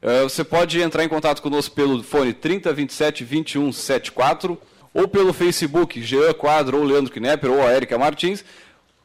[0.00, 4.58] Uh, você pode entrar em contato conosco pelo fone 3027 2174
[4.94, 8.44] ou pelo Facebook, Jean Quadro, ou Leandro Knepper, ou a Erika Martins,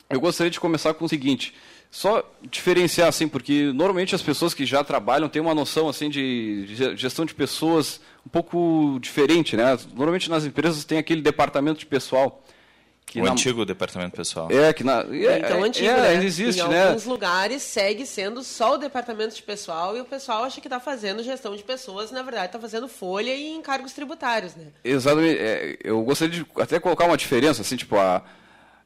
[0.08, 1.52] Eu gostaria de começar com o seguinte,
[1.90, 6.64] só diferenciar assim, porque normalmente as pessoas que já trabalham têm uma noção assim de
[6.94, 9.76] gestão de pessoas um pouco diferente, né?
[9.88, 12.40] Normalmente nas empresas tem aquele departamento de pessoal
[13.06, 13.32] que o na...
[13.32, 14.50] antigo departamento pessoal.
[14.50, 15.02] É, que na...
[15.02, 16.08] É, então, antigo, é, né?
[16.08, 16.84] ainda existe, em né?
[16.84, 20.66] Em alguns lugares segue sendo só o departamento de pessoal e o pessoal acha que
[20.66, 24.66] está fazendo gestão de pessoas, na verdade está fazendo folha e encargos tributários, né?
[24.82, 25.38] Exatamente.
[25.38, 28.24] É, eu gostaria de até colocar uma diferença, assim, tipo, a,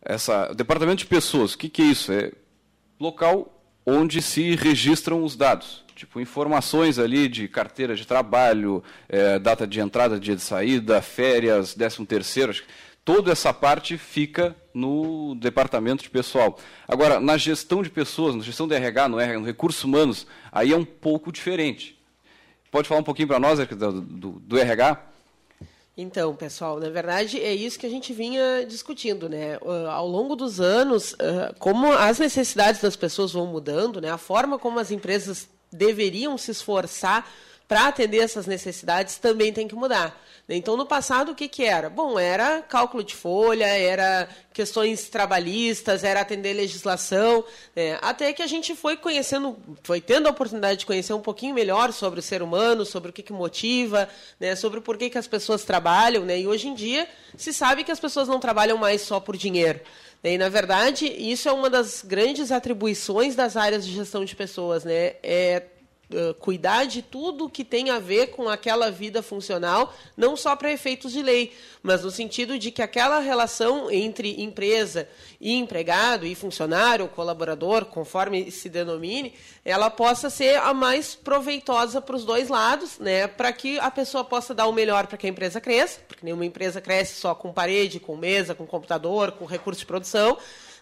[0.03, 2.13] essa, o departamento de pessoas, o que, que é isso?
[2.13, 2.31] É
[3.01, 3.57] local
[3.87, 5.83] onde se registram os dados.
[5.95, 11.75] Tipo, informações ali de carteira de trabalho, é, data de entrada, dia de saída, férias,
[11.75, 12.69] décimo terceiro, acho que
[13.13, 16.57] toda essa parte fica no departamento de pessoal.
[16.87, 20.73] Agora, na gestão de pessoas, na gestão de RH, no, RH, no recursos humanos, aí
[20.73, 22.01] é um pouco diferente.
[22.71, 25.07] Pode falar um pouquinho para nós do, do, do, RH?
[25.97, 29.59] Então, pessoal, na verdade é isso que a gente vinha discutindo, né?
[29.59, 34.09] Uh, ao longo dos anos, uh, como as necessidades das pessoas vão mudando, né?
[34.13, 37.29] A forma como as empresas deveriam se esforçar
[37.71, 40.21] para atender essas necessidades também tem que mudar.
[40.49, 41.89] Então, no passado, o que, que era?
[41.89, 47.45] Bom, era cálculo de folha, era questões trabalhistas, era atender legislação,
[47.77, 47.97] né?
[48.03, 51.93] até que a gente foi conhecendo, foi tendo a oportunidade de conhecer um pouquinho melhor
[51.93, 54.09] sobre o ser humano, sobre o que, que motiva,
[54.41, 54.57] né?
[54.57, 56.25] sobre por que, que as pessoas trabalham.
[56.25, 56.41] Né?
[56.41, 57.07] E hoje em dia
[57.37, 59.79] se sabe que as pessoas não trabalham mais só por dinheiro.
[60.25, 60.33] Né?
[60.33, 64.83] E, na verdade, isso é uma das grandes atribuições das áreas de gestão de pessoas.
[64.83, 65.15] Né?
[65.23, 65.63] É
[66.39, 71.13] cuidar de tudo que tem a ver com aquela vida funcional, não só para efeitos
[71.13, 75.09] de lei, mas no sentido de que aquela relação entre empresa
[75.41, 79.35] e empregado, e funcionário, colaborador, conforme se denomine,
[79.65, 84.25] ela possa ser a mais proveitosa para os dois lados, né, para que a pessoa
[84.25, 87.53] possa dar o melhor para que a empresa cresça, porque nenhuma empresa cresce só com
[87.53, 90.37] parede, com mesa, com computador, com recurso de produção,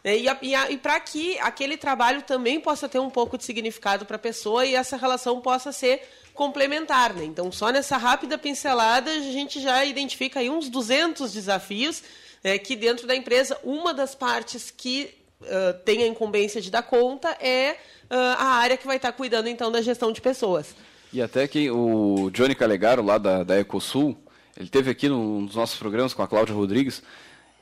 [0.08, 0.16] né?
[0.16, 4.16] E, e, e para que aquele trabalho também possa ter um pouco de significado para
[4.16, 6.00] a pessoa e essa relação possa ser
[6.32, 7.12] complementar.
[7.12, 7.24] Né?
[7.24, 12.02] Então, só nessa rápida pincelada, a gente já identifica aí uns 200 desafios
[12.42, 16.84] né, que dentro da empresa, uma das partes que uh, tem a incumbência de dar
[16.84, 17.72] conta é
[18.10, 20.74] uh, a área que vai estar cuidando, então, da gestão de pessoas.
[21.12, 24.16] E até que o Johnny Calegaro, lá da, da Ecosul,
[24.56, 27.02] ele teve aqui nos nossos programas com a Cláudia Rodrigues,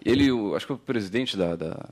[0.04, 1.88] ele, acho que o presidente da, da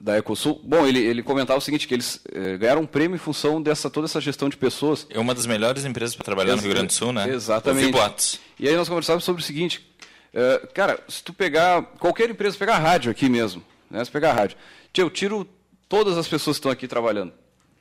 [0.00, 0.60] da Ecosul.
[0.64, 3.88] Bom, ele, ele comentava o seguinte, que eles eh, ganharam um prêmio em função dessa
[3.88, 5.06] toda essa gestão de pessoas.
[5.08, 7.28] É uma das melhores empresas para trabalhar Ex no Rio Grande do Sul, né?
[7.28, 8.40] Exatamente.
[8.58, 9.86] E aí nós conversávamos sobre o seguinte,
[10.32, 14.04] eh, cara, se tu pegar, qualquer empresa, pegar a rádio aqui mesmo, né?
[14.04, 14.56] Se pegar a rádio,
[14.96, 15.48] eu tiro
[15.88, 17.32] todas as pessoas que estão aqui trabalhando,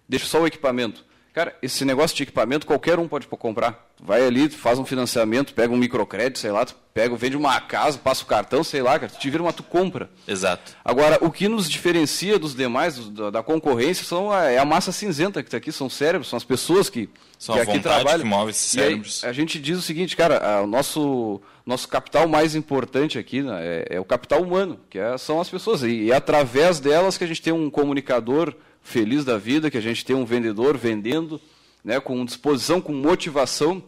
[0.08, 1.04] deixo só o equipamento.
[1.34, 3.90] Cara, esse negócio de equipamento qualquer um pode comprar.
[4.00, 6.64] Vai ali, faz um financiamento, pega um microcrédito, sei lá,
[6.94, 9.64] pega, vende uma casa, passa o cartão, sei lá, cara, tu te vira uma, tu
[9.64, 10.12] compra.
[10.28, 10.76] Exato.
[10.86, 14.92] Agora, o que nos diferencia dos demais, da, da concorrência, são a, é a massa
[14.92, 17.10] cinzenta que está aqui, são cérebros, são as pessoas que,
[17.40, 18.20] são que aqui trabalham.
[18.20, 19.24] que move esses cérebros.
[19.24, 23.60] Aí, a gente diz o seguinte, cara, o nosso, nosso capital mais importante aqui né,
[23.60, 25.82] é, é, o capital humano, que é, são as pessoas.
[25.82, 28.54] E, e é através delas que a gente tem um comunicador
[28.84, 31.42] feliz da vida, que a gente tem um vendedor vendendo,
[31.84, 33.82] né, com disposição, com motivação.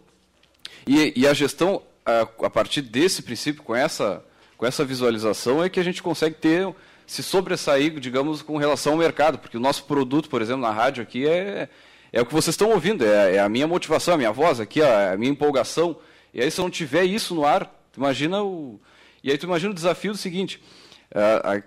[0.88, 4.24] E, e a gestão, a, a, partir desse princípio, com essa,
[4.58, 6.74] com essa visualização, é que a gente consegue ter
[7.06, 11.04] se sobressair, digamos, com relação ao mercado, porque o nosso produto, por exemplo, na rádio
[11.04, 11.70] aqui é,
[12.12, 14.82] é o que vocês estão ouvindo, é, é a minha motivação, a minha voz aqui,
[14.82, 15.98] a, a minha empolgação.
[16.34, 18.80] E aí, se eu não tiver isso no ar, imagina o.
[19.24, 20.62] E aí tu imagina o desafio do seguinte: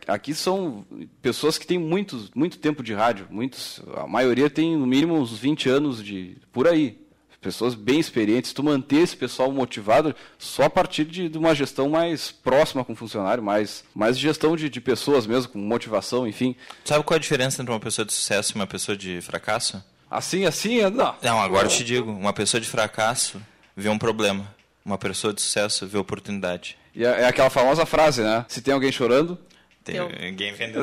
[0.06, 0.84] aqui são
[1.22, 5.36] pessoas que têm muito, muito tempo de rádio, muitos, a maioria tem no mínimo uns
[5.38, 7.06] 20 anos de por aí.
[7.40, 11.88] Pessoas bem experientes, tu manter esse pessoal motivado só a partir de, de uma gestão
[11.88, 16.56] mais próxima com o funcionário, mais, mais gestão de, de pessoas mesmo, com motivação, enfim.
[16.84, 19.82] Sabe qual é a diferença entre uma pessoa de sucesso e uma pessoa de fracasso?
[20.10, 21.14] Assim, assim, não.
[21.22, 23.40] Não, agora eu te digo, uma pessoa de fracasso
[23.76, 24.52] vê um problema,
[24.84, 26.76] uma pessoa de sucesso vê oportunidade.
[26.98, 28.44] E é, é aquela famosa frase, né?
[28.48, 29.38] Se tem alguém chorando,
[29.84, 30.80] tem alguém vendendo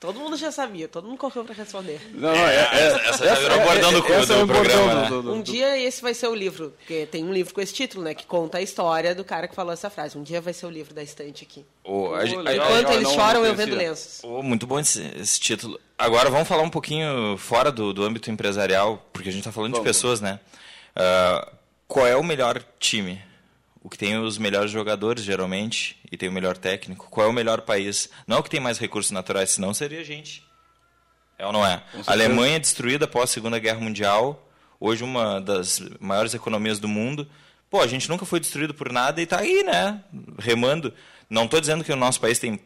[0.00, 2.00] Todo mundo já sabia, todo mundo correu para responder.
[2.12, 5.08] Não, não, é, é, essa já virou bordão do, é, do, do programa, né?
[5.08, 7.72] do, do, Um dia esse vai ser o livro, porque tem um livro com esse
[7.72, 10.18] título, né, que conta a história do cara que falou essa frase.
[10.18, 11.64] Um dia vai ser o livro da estante aqui.
[11.84, 14.22] Oh, a, Enquanto eles choram, eu vendo lenços.
[14.24, 15.78] Oh, muito bom esse, esse, título.
[15.96, 19.86] Agora vamos falar um pouquinho fora do, âmbito empresarial, porque a gente está falando vamos.
[19.86, 20.40] de pessoas, né?
[20.96, 21.48] Uh,
[21.86, 23.22] qual é o melhor time?
[23.86, 27.06] O que tem os melhores jogadores, geralmente, e tem o melhor técnico.
[27.08, 28.10] Qual é o melhor país?
[28.26, 30.42] Não é o que tem mais recursos naturais, senão seria a gente.
[31.38, 31.84] É ou não é?
[32.04, 34.50] A Alemanha destruída após a Segunda Guerra Mundial,
[34.80, 37.28] hoje uma das maiores economias do mundo.
[37.70, 40.02] Pô, a gente nunca foi destruído por nada e está aí, né?
[40.36, 40.92] Remando.
[41.30, 42.58] Não estou dizendo que o nosso país tem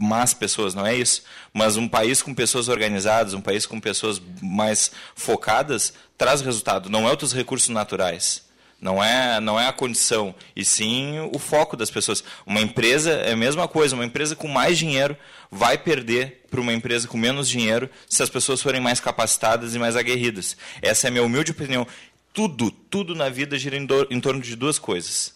[0.00, 1.24] más pessoas, não é isso.
[1.52, 6.88] Mas um país com pessoas organizadas, um país com pessoas mais focadas, traz resultado.
[6.88, 8.51] Não é outros recursos naturais.
[8.82, 12.24] Não é, não é a condição, e sim o foco das pessoas.
[12.44, 15.16] Uma empresa é a mesma coisa, uma empresa com mais dinheiro
[15.48, 19.78] vai perder para uma empresa com menos dinheiro se as pessoas forem mais capacitadas e
[19.78, 20.56] mais aguerridas.
[20.82, 21.86] Essa é a minha humilde opinião.
[22.34, 25.32] Tudo, tudo na vida gira em, do, em torno de duas coisas: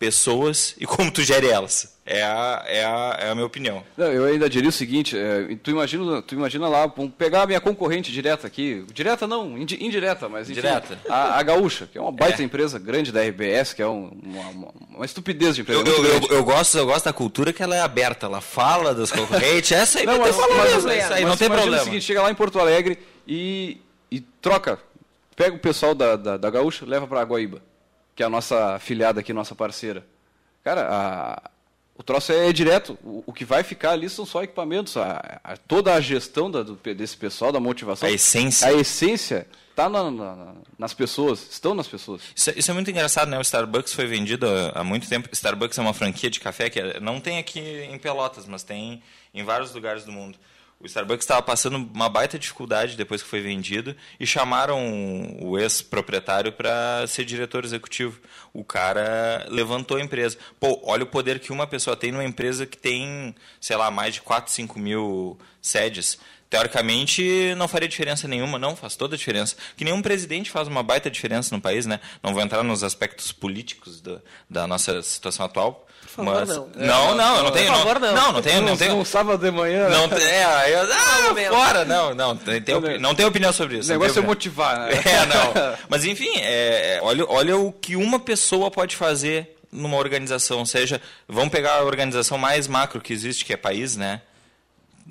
[0.00, 1.94] pessoas e como tu gere elas.
[2.06, 3.84] É a, é a, é a minha opinião.
[3.96, 7.46] Não, eu ainda diria o seguinte, é, tu, imagina, tu imagina lá, vamos pegar a
[7.46, 10.98] minha concorrente direta aqui, direta não, indireta, mas enfim, direta.
[11.08, 12.44] A, a Gaúcha, que é uma baita é.
[12.44, 15.82] empresa grande da RBS, que é um, uma, uma, estupidez de empresa.
[15.86, 19.12] Eu, eu, eu, gosto, eu gosto da cultura que ela é aberta, ela fala das
[19.12, 21.76] concorrentes, essa aí não, mas, mas, mas, aí, não tem problema.
[21.76, 22.98] o seguinte, chega lá em Porto Alegre
[23.28, 23.80] e,
[24.10, 24.80] e troca,
[25.36, 27.62] pega o pessoal da, da, da Gaúcha, leva para a Guaíba,
[28.20, 30.06] que é a nossa afiliada aqui, nossa parceira.
[30.62, 31.50] Cara, a,
[31.96, 32.98] o troço é, direto.
[33.02, 34.94] O, o, que vai ficar ali são só equipamentos.
[34.98, 38.06] A, a, toda a gestão da, do, desse pessoal, da motivação.
[38.06, 38.68] A essência.
[38.68, 42.20] A essência está na, na, nas pessoas, estão nas pessoas.
[42.36, 43.38] Isso, é, isso, é muito engraçado, né?
[43.38, 45.26] O Starbucks foi vendido há, há muito tempo.
[45.32, 49.02] Starbucks é uma franquia de café que é, não tem aqui em Pelotas, mas tem
[49.32, 50.38] em vários lugares do mundo.
[50.82, 56.52] O Starbucks estava passando uma baita dificuldade depois que foi vendido e chamaram o ex-proprietário
[56.52, 58.18] para ser diretor executivo.
[58.50, 60.38] O cara levantou a empresa.
[60.58, 64.14] Pô, olha o poder que uma pessoa tem numa empresa que tem, sei lá, mais
[64.14, 66.18] de 4, 5 mil sedes
[66.50, 69.54] teoricamente não faria diferença nenhuma, não, faz toda a diferença.
[69.76, 72.00] Que nenhum presidente faz uma baita diferença no país, né?
[72.22, 75.86] Não vou entrar nos aspectos políticos do, da nossa situação atual.
[76.02, 76.48] Por favor, mas...
[76.48, 76.68] não.
[76.74, 77.72] Não, não, eu não tenho.
[77.72, 78.14] Por favor, não.
[78.14, 78.62] Não, não tenho.
[78.62, 78.96] Não tenho.
[78.96, 79.88] Um sábado de manhã.
[79.88, 80.26] Não tem.
[80.26, 82.36] É, eu, ah, fora, não, não.
[82.36, 83.88] Tem, tem, não tenho opinião sobre isso.
[83.88, 84.90] O negócio é motivar, né?
[85.10, 85.76] É, não.
[85.88, 90.66] Mas enfim, é, é, olha, olha o que uma pessoa pode fazer numa organização, ou
[90.66, 94.20] seja, vamos pegar a organização mais macro que existe, que é país, né?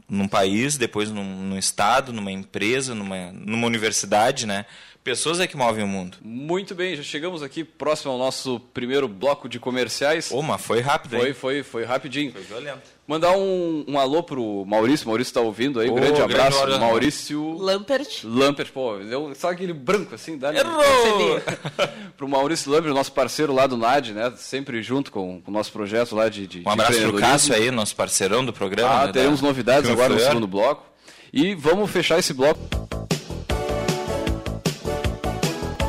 [0.09, 4.65] Num país, depois num, num, estado, numa empresa, numa, numa universidade, né?
[5.03, 6.17] Pessoas é que movem o mundo.
[6.21, 10.29] Muito bem, já chegamos aqui próximo ao nosso primeiro bloco de comerciais.
[10.31, 11.33] Ô, mas foi rápido, Foi, hein?
[11.33, 12.31] foi, foi rapidinho.
[12.31, 12.99] Foi violento.
[13.09, 15.07] Mandar um, um alô pro Maurício.
[15.07, 15.89] Maurício está ouvindo aí.
[15.89, 16.61] Um grande abraço.
[16.61, 17.57] Grande Maurício.
[17.57, 18.23] Lampert.
[18.23, 18.99] Lampert, pô.
[18.99, 20.37] Deu, sabe aquele branco assim?
[20.37, 21.41] Dá Errou!
[22.15, 24.31] pro Maurício Lampert, nosso parceiro lá do NAD, né?
[24.37, 26.45] Sempre junto com, com o nosso projeto lá de.
[26.45, 28.93] de um abraço pro Cássio aí, nosso parceirão do programa.
[28.93, 30.85] Ah, né, teremos novidades agora no segundo bloco.
[31.33, 32.59] E vamos fechar esse bloco.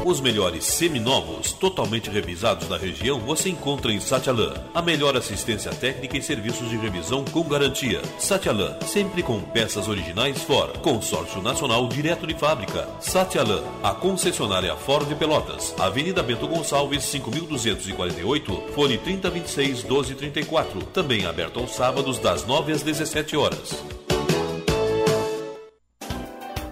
[0.04, 4.54] Os melhores seminovos, totalmente revisados da região, você encontra em Satialan.
[4.72, 8.00] A melhor assistência técnica e serviços de revisão com garantia.
[8.18, 10.78] Satialan, sempre com peças originais Ford.
[10.78, 12.88] Consórcio Nacional direto de fábrica.
[12.98, 15.74] Satialan, a concessionária Ford Pelotas.
[15.78, 20.82] Avenida Bento Gonçalves, 5248, fone 3026 1234.
[20.86, 23.84] Também aberto aos sábados das 9 às 17 horas.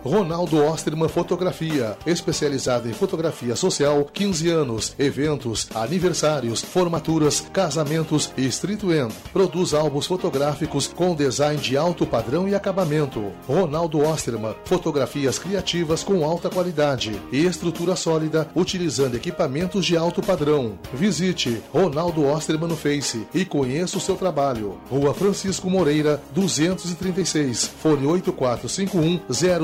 [0.09, 8.85] Ronaldo Osterman Fotografia, especializada em fotografia social, 15 anos, eventos, aniversários, formaturas, casamentos e street
[8.85, 9.13] end.
[9.35, 13.23] Produz álbuns fotográficos com design de alto padrão e acabamento.
[13.47, 20.79] Ronaldo Osterman, fotografias criativas com alta qualidade e estrutura sólida, utilizando equipamentos de alto padrão.
[20.95, 24.81] Visite Ronaldo Osterman no Face e conheça o seu trabalho.
[24.91, 29.21] Rua Francisco Moreira, 236, fone 8451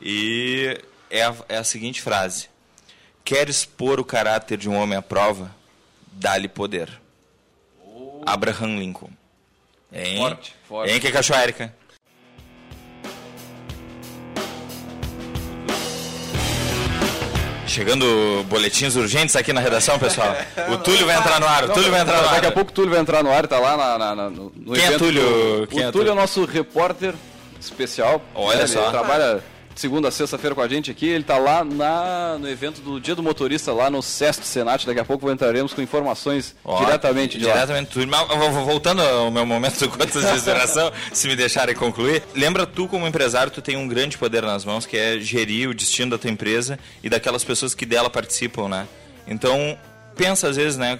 [0.00, 0.78] E
[1.10, 2.50] é a, é a seguinte frase:
[3.24, 5.50] Queres pôr o caráter de um homem à prova?
[6.12, 6.90] Dá-lhe poder.
[7.82, 8.20] Oh.
[8.26, 9.10] Abraham Lincoln.
[9.90, 10.18] Hein?
[10.18, 10.92] Forte, forte.
[10.92, 11.74] Hein, que cachorro, Érica?
[17.74, 20.32] Chegando boletins urgentes aqui na redação, pessoal.
[20.72, 22.34] O Túlio vai entrar no ar, o Túlio vai entrar no ar.
[22.34, 24.74] Daqui a pouco o Túlio vai entrar no ar, tá lá na, na, no, no
[24.74, 25.22] Quem é Túlio?
[25.22, 25.66] Do...
[25.66, 27.14] Quem o é Túlio é o nosso repórter
[27.60, 28.22] especial.
[28.32, 28.66] Olha né?
[28.68, 28.80] só.
[28.80, 29.42] Ele trabalha
[29.74, 31.06] segunda a sexta-feira com a gente aqui.
[31.06, 34.86] Ele está lá na, no evento do Dia do Motorista, lá no Sesto Senat.
[34.86, 38.22] Daqui a pouco entraremos com informações Ó, diretamente de diretamente lá.
[38.24, 38.64] Diretamente.
[38.64, 42.22] Voltando ao meu momento de contas de inspiração, se me deixarem concluir.
[42.34, 45.74] Lembra tu, como empresário, tu tem um grande poder nas mãos, que é gerir o
[45.74, 48.86] destino da tua empresa e daquelas pessoas que dela participam, né?
[49.26, 49.78] Então,
[50.16, 50.98] pensa às vezes, né?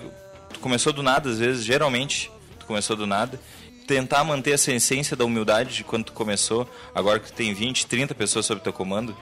[0.53, 3.39] Tu começou do nada, às vezes, geralmente, tu começou do nada
[3.87, 7.87] tentar manter essa essência da humildade de quando tu começou, agora que tu tem 20,
[7.87, 9.17] 30 pessoas sob teu comando,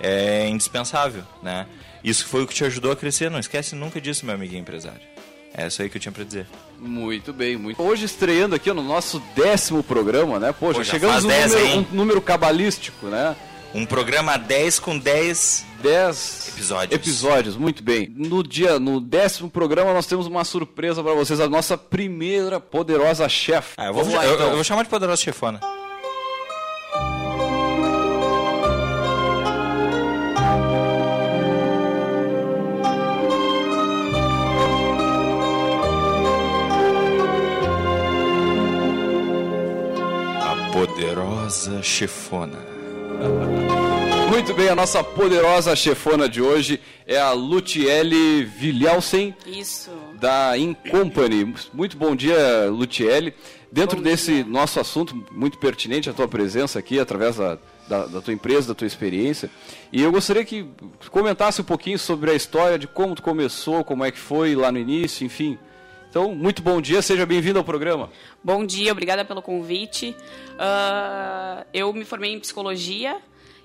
[0.00, 1.66] é indispensável, né?
[2.02, 5.00] Isso foi o que te ajudou a crescer, não esquece nunca disso, meu amiguinho empresário.
[5.52, 6.46] É isso aí que eu tinha para dizer.
[6.78, 7.82] Muito bem, muito.
[7.82, 10.52] Hoje estreando aqui no nosso décimo programa, né?
[10.52, 13.34] Poxa, Pô, chegamos 10, número, um número cabalístico, né?
[13.74, 16.94] Um programa 10 com 10 10 Episódios.
[16.94, 18.12] Episódios, muito bem.
[18.16, 23.28] No dia, no décimo programa, nós temos uma surpresa para vocês, a nossa primeira poderosa
[23.28, 23.74] chefe.
[23.76, 24.48] Ah, eu, vou, lá, eu- então.
[24.48, 25.60] eu vou chamar de poderosa chefona.
[40.42, 42.58] A poderosa chefona.
[44.30, 49.90] Muito bem, a nossa poderosa chefona de hoje é a Lutiele Vilhausen, Isso.
[50.14, 51.54] da Incompany.
[51.72, 53.34] Muito bom dia, Lutiele.
[53.70, 54.44] Dentro Bom desse dia.
[54.44, 58.74] nosso assunto, muito pertinente a tua presença aqui, através da, da, da tua empresa, da
[58.74, 59.50] tua experiência.
[59.92, 60.66] E eu gostaria que
[61.10, 64.72] comentasse um pouquinho sobre a história de como tu começou, como é que foi lá
[64.72, 65.58] no início, enfim.
[66.10, 68.10] Então, muito bom dia, seja bem-vindo ao programa.
[68.42, 70.16] Bom dia, obrigada pelo convite.
[70.54, 73.20] Uh, eu me formei em psicologia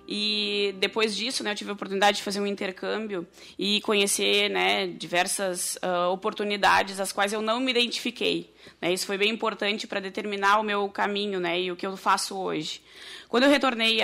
[0.05, 3.25] e depois disso, né, eu tive a oportunidade de fazer um intercâmbio
[3.57, 8.53] e conhecer né, diversas uh, oportunidades às quais eu não me identifiquei.
[8.81, 8.91] Né?
[8.91, 12.37] Isso foi bem importante para determinar o meu caminho né, e o que eu faço
[12.37, 12.81] hoje.
[13.29, 13.99] Quando eu retornei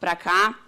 [0.00, 0.58] para cá,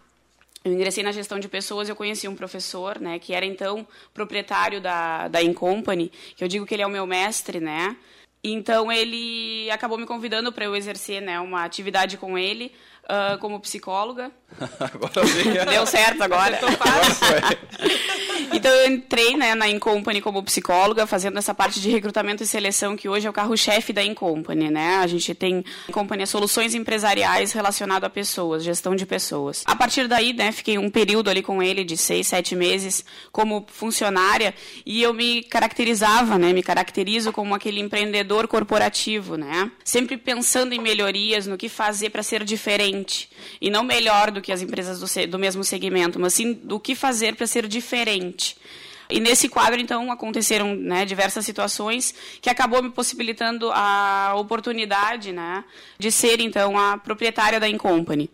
[0.65, 4.81] eu ingressei na gestão de pessoas, eu conheci um professor, né, que era então proprietário
[4.81, 7.95] da, da Incompany, que eu digo que ele é o meu mestre, né,
[8.43, 12.73] então ele acabou me convidando para eu exercer, né, uma atividade com ele,
[13.05, 14.31] uh, como psicóloga.
[14.79, 15.53] agora sim.
[15.69, 16.61] Deu certo agora.
[18.53, 22.97] então eu entrei né, na Incompany como psicóloga, fazendo essa parte de recrutamento e seleção,
[22.97, 24.71] que hoje é o carro-chefe da Incompany.
[24.71, 24.97] Né?
[24.97, 29.65] A gente tem Incompany soluções empresariais relacionadas a pessoas, gestão de pessoas.
[29.67, 33.67] A partir daí, né, fiquei um período ali com ele de seis, sete meses como
[33.69, 34.55] funcionária
[34.87, 39.71] e eu me caracterizava, né, me caracterizo como aquele empreendedor corporativo, né?
[39.85, 43.29] Sempre pensando em melhorias, no que fazer para ser diferente diferente.
[43.61, 46.95] E não melhor do que as empresas do, do mesmo segmento, mas sim do que
[46.95, 48.57] fazer para ser diferente.
[49.11, 55.63] E nesse quadro, então, aconteceram né, diversas situações que acabou me possibilitando a oportunidade né,
[55.99, 58.31] de ser, então, a proprietária da Incompany.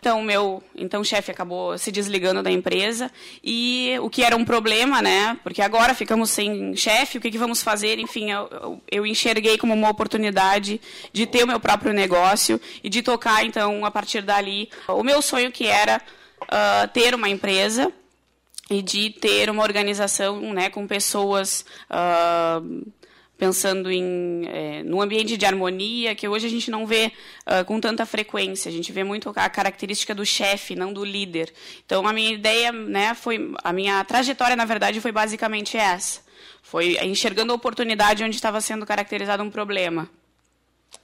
[0.00, 3.12] Então, meu então chefe acabou se desligando da empresa
[3.44, 5.38] e o que era um problema, né?
[5.42, 7.98] Porque agora ficamos sem chefe, o que, que vamos fazer?
[7.98, 10.80] Enfim, eu, eu, enxerguei como uma oportunidade
[11.12, 15.20] de ter o meu próprio negócio e de tocar, então, a partir dali, o meu
[15.20, 16.00] sonho que era
[16.42, 17.92] uh, ter uma empresa
[18.70, 22.90] e de ter uma organização né, com pessoas uh,
[23.40, 27.10] pensando em é, no ambiente de harmonia que hoje a gente não vê
[27.46, 28.68] uh, com tanta frequência.
[28.68, 31.50] A gente vê muito a característica do chefe não do líder.
[31.86, 36.20] Então a minha ideia né foi a minha trajetória na verdade foi basicamente essa.
[36.62, 40.06] Foi enxergando a oportunidade onde estava sendo caracterizado um problema.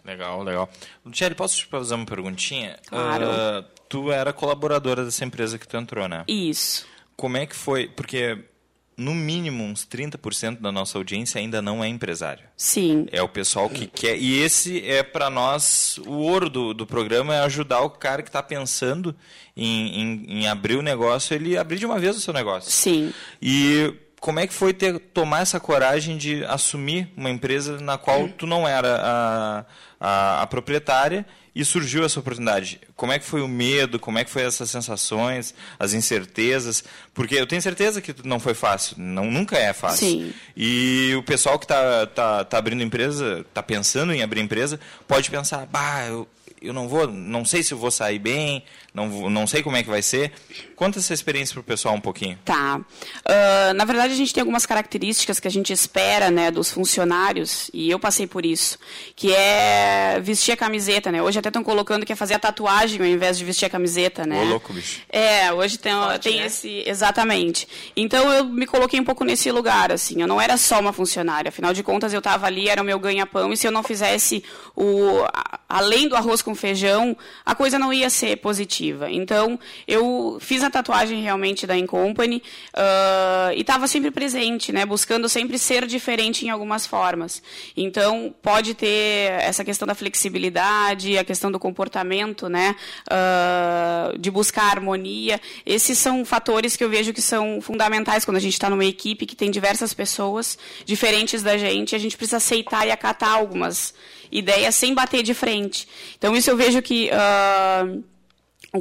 [0.05, 0.69] Legal legal.
[1.11, 2.79] Thierry, posso te fazer uma perguntinha?
[2.87, 3.25] Claro.
[3.25, 6.23] Uh, tu era colaboradora dessa empresa que tu entrou né?
[6.29, 6.87] Isso.
[7.17, 7.89] Como é que foi?
[7.89, 8.45] Porque
[8.97, 12.45] no mínimo uns 30% da nossa audiência ainda não é empresário.
[12.57, 13.07] Sim.
[13.13, 14.17] É o pessoal que quer.
[14.17, 18.31] E esse é para nós o ouro do, do programa é ajudar o cara que
[18.31, 19.15] está pensando
[19.55, 22.71] em, em, em, abrir o negócio, ele abrir de uma vez o seu negócio.
[22.71, 23.13] Sim.
[23.41, 28.29] E como é que foi ter tomar essa coragem de assumir uma empresa na qual
[28.31, 29.65] tu não era a,
[30.01, 32.79] a, a proprietária e surgiu essa oportunidade.
[32.95, 33.99] Como é que foi o medo?
[33.99, 36.85] Como é que foi essas sensações, as incertezas?
[37.15, 40.07] Porque eu tenho certeza que não foi fácil, não nunca é fácil.
[40.07, 40.35] Sim.
[40.55, 45.31] E o pessoal que está tá, tá abrindo empresa, está pensando em abrir empresa, pode
[45.31, 46.29] pensar, bah, eu,
[46.61, 48.63] eu não vou, não sei se eu vou sair bem,
[48.97, 50.33] não, não sei como é que vai ser.
[50.75, 52.39] Conta essa experiência para o pessoal um pouquinho.
[52.45, 52.79] Tá.
[52.79, 57.71] Uh, na verdade, a gente tem algumas características que a gente espera né, dos funcionários,
[57.75, 58.79] e eu passei por isso,
[59.15, 61.23] que é vestir a camiseta, né?
[61.23, 64.27] Hoje até estão colocando que é fazer a tatuagem ao invés de vestir a camiseta,
[64.27, 64.43] né?
[64.43, 65.03] Ô, louco, bicho.
[65.11, 66.47] É, hoje tem, Forte, tem né?
[66.47, 66.83] esse...
[66.87, 67.69] Exatamente.
[67.95, 70.23] Então, eu me coloquei um pouco nesse lugar, assim.
[70.23, 71.51] Eu não era só uma funcionária.
[71.51, 74.43] Afinal de contas, eu estava ali, era o meu ganha-pão, e se eu não fizesse
[74.75, 75.23] o...
[75.69, 78.86] Além do arroz com feijão, a coisa não ia ser positiva.
[79.11, 82.43] Então, eu fiz a tatuagem realmente da Incompany
[82.75, 84.85] uh, e estava sempre presente, né?
[84.85, 87.43] Buscando sempre ser diferente em algumas formas.
[87.77, 92.77] Então, pode ter essa questão da flexibilidade, a questão do comportamento, né?
[93.11, 95.41] Uh, de buscar harmonia.
[95.65, 99.27] Esses são fatores que eu vejo que são fundamentais quando a gente está numa equipe
[99.27, 101.95] que tem diversas pessoas diferentes da gente.
[101.95, 103.95] A gente precisa aceitar e acatar algumas
[104.31, 105.89] ideias sem bater de frente.
[106.19, 107.11] Então, isso eu vejo que...
[107.11, 108.16] Uh,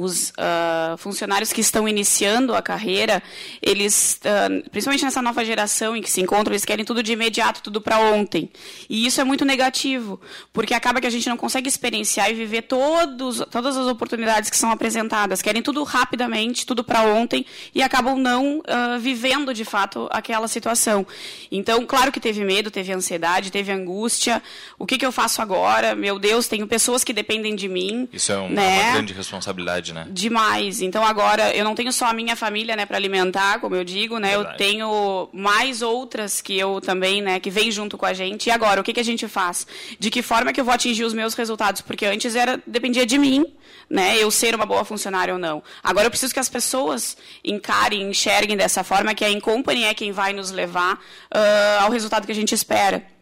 [0.00, 3.22] os uh, funcionários que estão iniciando a carreira,
[3.62, 7.62] eles, uh, principalmente nessa nova geração em que se encontram, eles querem tudo de imediato,
[7.62, 8.50] tudo para ontem.
[8.88, 10.20] E isso é muito negativo,
[10.52, 14.56] porque acaba que a gente não consegue experienciar e viver todos, todas as oportunidades que
[14.56, 15.42] são apresentadas.
[15.42, 21.06] Querem tudo rapidamente, tudo para ontem, e acabam não uh, vivendo de fato aquela situação.
[21.50, 24.42] Então, claro que teve medo, teve ansiedade, teve angústia.
[24.78, 25.94] O que, que eu faço agora?
[25.94, 28.08] Meu Deus, tenho pessoas que dependem de mim.
[28.12, 28.82] Isso é, um, né?
[28.82, 30.06] uma grande responsabilidade né?
[30.10, 30.80] Demais.
[30.80, 34.18] Então agora eu não tenho só a minha família, né, para alimentar, como eu digo,
[34.18, 34.36] né?
[34.36, 34.54] Verdade.
[34.54, 38.46] Eu tenho mais outras que eu também, né, que vem junto com a gente.
[38.46, 39.66] E agora, o que que a gente faz?
[39.98, 41.80] De que forma que eu vou atingir os meus resultados?
[41.80, 43.44] Porque antes era dependia de mim,
[43.88, 45.62] né, eu ser uma boa funcionária ou não.
[45.82, 50.12] Agora eu preciso que as pessoas encarem, enxerguem dessa forma que a Incompany é quem
[50.12, 53.15] vai nos levar uh, ao resultado que a gente espera.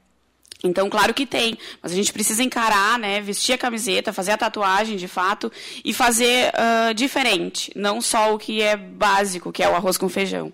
[0.64, 4.38] Então, claro que tem, mas a gente precisa encarar, né, vestir a camiseta, fazer a
[4.38, 5.52] tatuagem de fato
[5.84, 10.08] e fazer uh, diferente, não só o que é básico, que é o arroz com
[10.08, 10.50] feijão.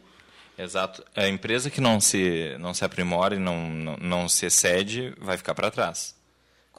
[0.58, 1.02] Exato.
[1.16, 5.36] A empresa que não se, não se aprimora e não, não, não se excede vai
[5.36, 6.14] ficar para trás.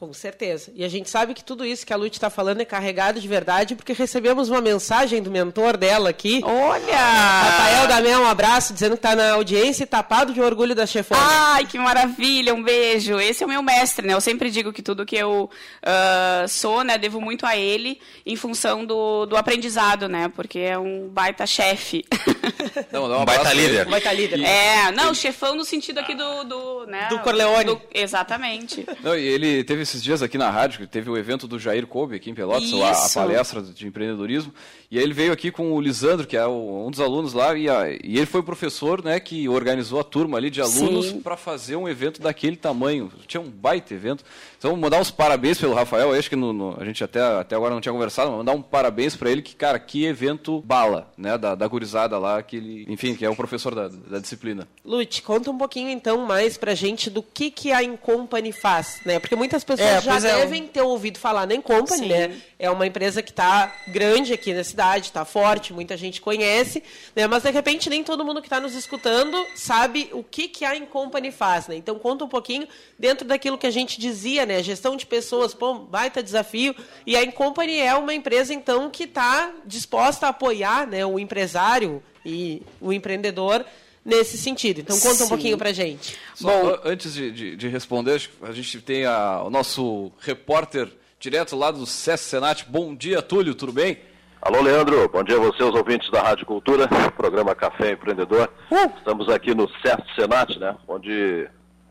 [0.01, 0.71] Com certeza.
[0.73, 3.27] E a gente sabe que tudo isso que a Lute está falando é carregado de
[3.27, 6.41] verdade, porque recebemos uma mensagem do mentor dela aqui.
[6.43, 6.97] Olha!
[6.97, 11.21] Rafael Damé, um abraço, dizendo que está na audiência e tapado de orgulho da chefona.
[11.23, 13.19] Ai, que maravilha, um beijo.
[13.19, 14.15] Esse é o meu mestre, né?
[14.15, 15.47] Eu sempre digo que tudo que eu
[15.83, 20.31] uh, sou, né, devo muito a ele em função do, do aprendizado, né?
[20.35, 22.03] Porque é um baita chefe.
[22.91, 23.87] Não, um baita líder.
[23.87, 24.43] Um baita líder.
[24.43, 26.43] É, não, chefão no sentido aqui do...
[26.43, 27.65] Do, né, do Corleone.
[27.65, 28.85] Do, exatamente.
[29.03, 32.15] Não, e ele teve esses dias aqui na rádio, teve o evento do Jair Kobe
[32.15, 34.53] aqui em Pelotas, a, a, palestra de empreendedorismo,
[34.89, 37.55] e aí ele veio aqui com o Lisandro, que é o, um dos alunos lá,
[37.55, 41.11] e, a, e, ele foi o professor né, que organizou a turma ali de alunos
[41.13, 43.11] para fazer um evento daquele tamanho.
[43.27, 44.23] Tinha um baita evento.
[44.57, 47.73] Então, mandar uns parabéns pelo Rafael, acho que no, no, a gente até, até agora
[47.73, 51.37] não tinha conversado, mas mandar um parabéns para ele, que, cara, que evento bala, né,
[51.37, 54.67] da, da gurizada lá, que ele, enfim, que é o professor da, da disciplina.
[54.85, 59.19] Lute, conta um pouquinho então mais pra gente do que, que a Incompany faz, né?
[59.19, 62.41] Porque muitas pessoas é, já é, devem ter ouvido falar na Incompany, né?
[62.59, 66.83] É uma empresa que está grande aqui na cidade, está forte, muita gente conhece,
[67.15, 67.27] né?
[67.27, 70.75] Mas de repente nem todo mundo que está nos escutando sabe o que, que a
[70.75, 71.75] Incompany faz, né?
[71.75, 72.67] Então conta um pouquinho
[72.97, 74.61] dentro daquilo que a gente dizia, né?
[74.61, 76.75] Gestão de pessoas, pô, baita desafio.
[77.05, 82.01] E a Incompany é uma empresa, então, que está disposta a apoiar né, o empresário
[82.25, 83.65] e o empreendedor
[84.05, 84.81] nesse sentido.
[84.81, 85.23] Então conta Sim.
[85.25, 86.17] um pouquinho pra gente.
[86.35, 91.55] Só, Bom, antes de, de, de, responder, a gente tem a, o nosso repórter direto
[91.55, 92.65] lá do SES Senat.
[92.67, 93.99] Bom dia, Túlio, tudo bem?
[94.41, 95.07] Alô, Leandro.
[95.09, 98.51] Bom dia a você, os ouvintes da Rádio Cultura, programa Café Empreendedor.
[98.71, 98.91] Uh!
[98.97, 101.47] Estamos aqui no SES Senat, né, onde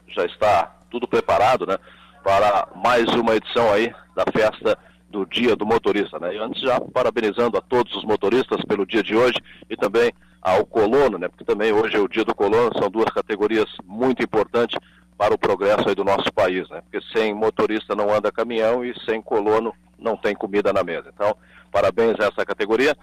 [0.09, 1.79] já está tudo preparado, né,
[2.25, 4.77] para mais uma edição aí da festa
[5.09, 6.35] do Dia do Motorista, né?
[6.35, 10.65] E antes já parabenizando a todos os motoristas pelo dia de hoje e também ao
[10.65, 11.29] colono, né?
[11.29, 14.79] Porque também hoje é o Dia do Colono, são duas categorias muito importantes
[15.17, 16.81] para o progresso do nosso país, né?
[16.81, 21.13] Porque sem motorista não anda caminhão e sem colono não tem comida na mesa.
[21.15, 21.37] Então,
[21.71, 22.97] parabéns a essa categoria.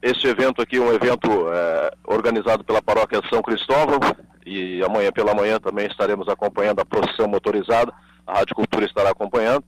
[0.00, 3.98] Este evento aqui é um evento é, organizado pela Paróquia São Cristóvão
[4.46, 7.92] e amanhã pela manhã também estaremos acompanhando a procissão motorizada.
[8.26, 9.64] A Rádio Cultura estará acompanhando.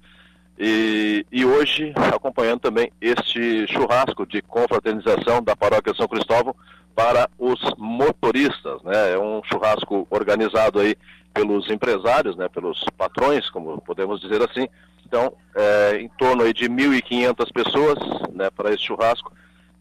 [0.62, 6.54] E, e, hoje acompanhando também este churrasco de confraternização da Paróquia São Cristóvão
[6.94, 9.14] para os motoristas, né?
[9.14, 10.94] É um churrasco organizado aí
[11.32, 12.46] pelos empresários, né?
[12.50, 14.68] Pelos patrões, como podemos dizer assim.
[15.06, 17.98] Então, é, em torno aí de 1.500 pessoas,
[18.34, 18.50] né?
[18.50, 19.32] Para esse churrasco,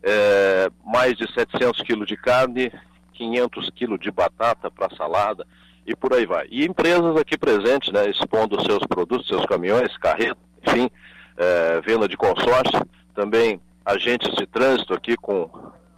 [0.01, 2.71] é, mais de 700 quilos de carne,
[3.15, 5.45] 500 quilos de batata para salada
[5.85, 6.47] e por aí vai.
[6.49, 8.09] E empresas aqui presentes, né?
[8.09, 10.89] Expondo seus produtos, seus caminhões, carretas enfim,
[11.37, 15.49] é, venda de consórcio, também agentes de trânsito aqui com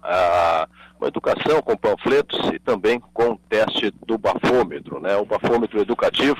[0.02, 0.68] a,
[1.00, 6.38] uma educação, com panfletos e também com o teste do bafômetro, né, o bafômetro educativo,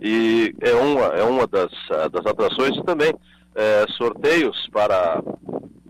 [0.00, 1.70] e é uma, é uma das,
[2.10, 3.14] das atrações e também
[3.54, 5.22] é, sorteios para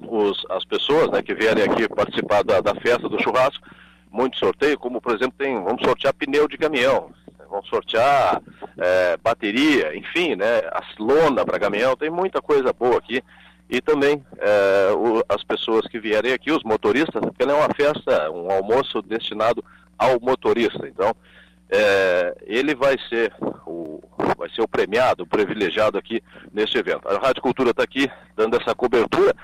[0.06, 3.66] os, as pessoas né, que vierem aqui participar da, da festa do churrasco,
[4.10, 7.10] muito sorteio, como por exemplo tem, vamos sortear pneu de caminhão,
[7.50, 8.40] vão sortear
[8.78, 13.22] é, bateria, enfim, né, as lona para caminhão, tem muita coisa boa aqui.
[13.68, 17.74] E também é, o, as pessoas que vierem aqui, os motoristas, porque ela é uma
[17.74, 19.64] festa, um almoço destinado
[19.96, 20.88] ao motorista.
[20.88, 21.14] Então,
[21.70, 23.32] é, ele vai ser
[23.66, 24.00] o
[24.36, 27.06] vai ser o premiado, o privilegiado aqui neste evento.
[27.06, 29.34] A Rádio Cultura está aqui dando essa cobertura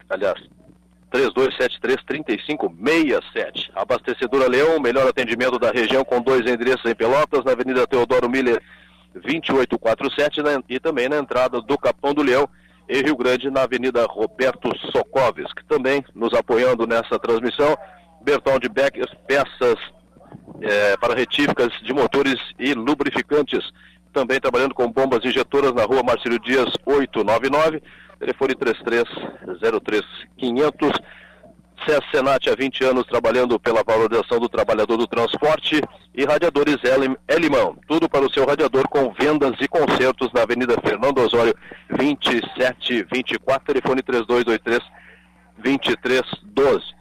[0.09, 0.41] Aliás,
[1.11, 3.69] 3273-3567.
[3.75, 8.61] Abastecedora Leão, melhor atendimento da região com dois endereços em Pelotas, na Avenida Teodoro Miller
[9.13, 12.47] 2847 né, e também na entrada do Capão do Leão,
[12.87, 15.63] em Rio Grande, na Avenida Roberto Sokovski.
[15.67, 17.77] Também nos apoiando nessa transmissão,
[18.21, 19.77] Bertão de peças
[20.61, 23.71] é, para retíficas de motores e lubrificantes.
[24.11, 27.81] Também trabalhando com bombas injetoras na rua Marcílio Dias 899,
[28.19, 30.03] telefone 3303
[31.85, 35.81] SES Senat há 20 anos trabalhando pela valorização do trabalhador do transporte
[36.13, 36.77] e radiadores
[37.27, 37.77] Elimão.
[37.87, 41.55] Tudo para o seu radiador com vendas e consertos na Avenida Fernando Osório
[41.89, 44.79] 2724, telefone 3223
[45.57, 46.99] 2312.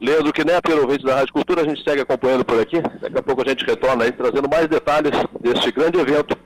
[0.00, 2.80] Leandro Knepper, ouvinte da Rádio Cultura, a gente segue acompanhando por aqui.
[3.00, 6.36] Daqui a pouco a gente retorna aí trazendo mais detalhes deste grande evento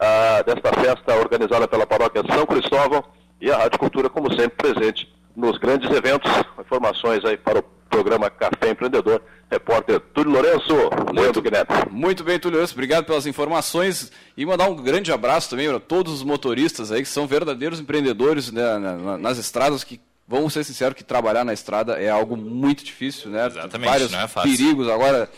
[0.00, 3.04] ah, desta festa organizada pela paróquia São Cristóvão
[3.40, 6.30] e a Rádio Cultura, como sempre, presente nos grandes eventos.
[6.58, 9.22] Informações aí para o programa Café Empreendedor.
[9.50, 10.74] Repórter Túlio Lourenço,
[11.12, 11.72] Leandro Guineto.
[11.90, 16.12] Muito bem, Túlio Lourenço, obrigado pelas informações e mandar um grande abraço também para todos
[16.12, 18.78] os motoristas aí que são verdadeiros empreendedores né,
[19.20, 23.46] nas estradas que vamos ser sinceros que trabalhar na estrada é algo muito difícil, né?
[23.46, 24.50] Exatamente, Vários não é fácil.
[24.50, 25.30] perigos agora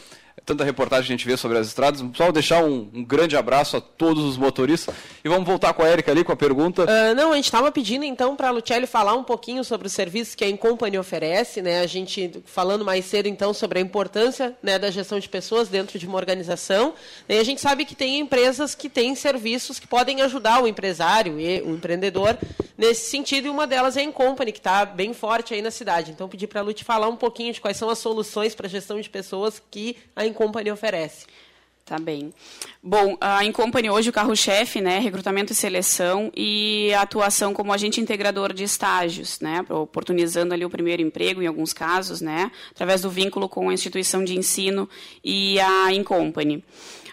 [0.47, 2.03] tanta reportagem a gente vê sobre as estradas.
[2.15, 4.95] Só deixar um, um, grande abraço a todos os motoristas.
[5.25, 6.85] E vamos voltar com a Erika ali com a pergunta.
[6.85, 9.93] Uh, não, a gente estava pedindo então para a Lucelli falar um pouquinho sobre os
[9.93, 11.81] serviços que a Incompany oferece, né?
[11.81, 15.99] A gente falando mais cedo então sobre a importância né, da gestão de pessoas dentro
[15.99, 16.95] de uma organização.
[17.29, 21.41] E a gente sabe que tem empresas que têm serviços que podem ajudar o empresário
[21.41, 22.39] e o empreendedor
[22.77, 26.11] nesse sentido, e uma delas é a Incompany, que está bem forte aí na cidade.
[26.11, 28.71] Então, pedir para a Lute falar um pouquinho de quais são as soluções para a
[28.71, 30.36] gestão de pessoas que a Incompany
[30.73, 31.27] oferece.
[31.87, 32.35] Tá bem.
[32.83, 38.53] Bom, a Incompany hoje o carro-chefe, né, recrutamento e seleção e atuação como agente integrador
[38.53, 43.49] de estágios, né, oportunizando ali o primeiro emprego em alguns casos, né, através do vínculo
[43.49, 44.89] com a instituição de ensino
[45.23, 46.65] e a Incompany.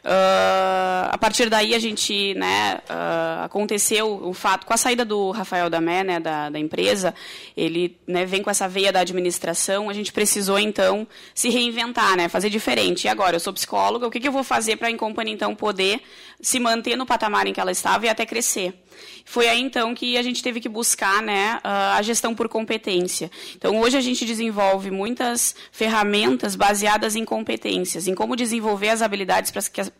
[0.03, 5.31] Uh, a partir daí a gente, né, uh, aconteceu o fato, com a saída do
[5.31, 7.15] Rafael Damé, né, da, da empresa,
[7.55, 12.27] ele né, vem com essa veia da administração, a gente precisou então se reinventar, né,
[12.27, 13.05] fazer diferente.
[13.05, 15.55] E agora, eu sou psicóloga, o que, que eu vou fazer para a Incompany então
[15.55, 16.01] poder
[16.41, 18.73] se manter no patamar em que ela estava e até crescer?
[19.33, 23.31] Foi aí então que a gente teve que buscar né, a gestão por competência.
[23.55, 29.51] Então hoje a gente desenvolve muitas ferramentas baseadas em competências, em como desenvolver as habilidades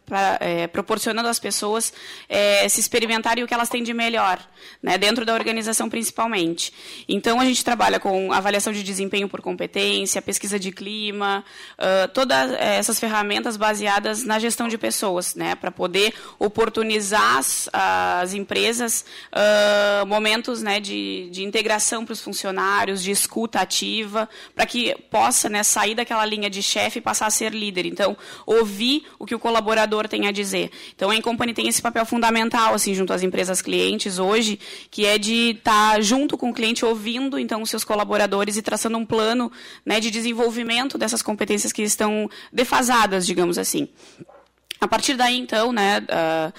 [0.06, 1.92] para é, proporcionando às pessoas
[2.30, 4.40] é, se experimentarem o que elas têm de melhor,
[4.84, 6.72] né, dentro da organização principalmente.
[7.10, 11.44] Então a gente trabalha com avaliação de desempenho por competência, pesquisa de clima,
[11.80, 18.36] uh, todas essas ferramentas baseadas na gestão de pessoas, né, para poder oportunizar as, as
[18.36, 24.96] empresas uh, momentos né, de, de integração para os funcionários, de escuta ativa, para que
[25.10, 27.86] possa né, sair daquela linha de chefe e passar a ser líder.
[27.86, 30.72] Então, ouvir o que o colaborador tem a dizer.
[30.96, 34.60] Então, a Incompany tem esse papel fundamental, assim, junto às empresas clientes hoje,
[34.90, 38.62] que é de estar tá junto com o cliente, ouvindo, então, os seus colaboradores e
[38.62, 39.52] traçando um plano
[39.86, 43.88] né, de desenvolvimento dessas competências que estão defasadas, digamos assim.
[44.84, 46.54] A partir daí, então, né, uh,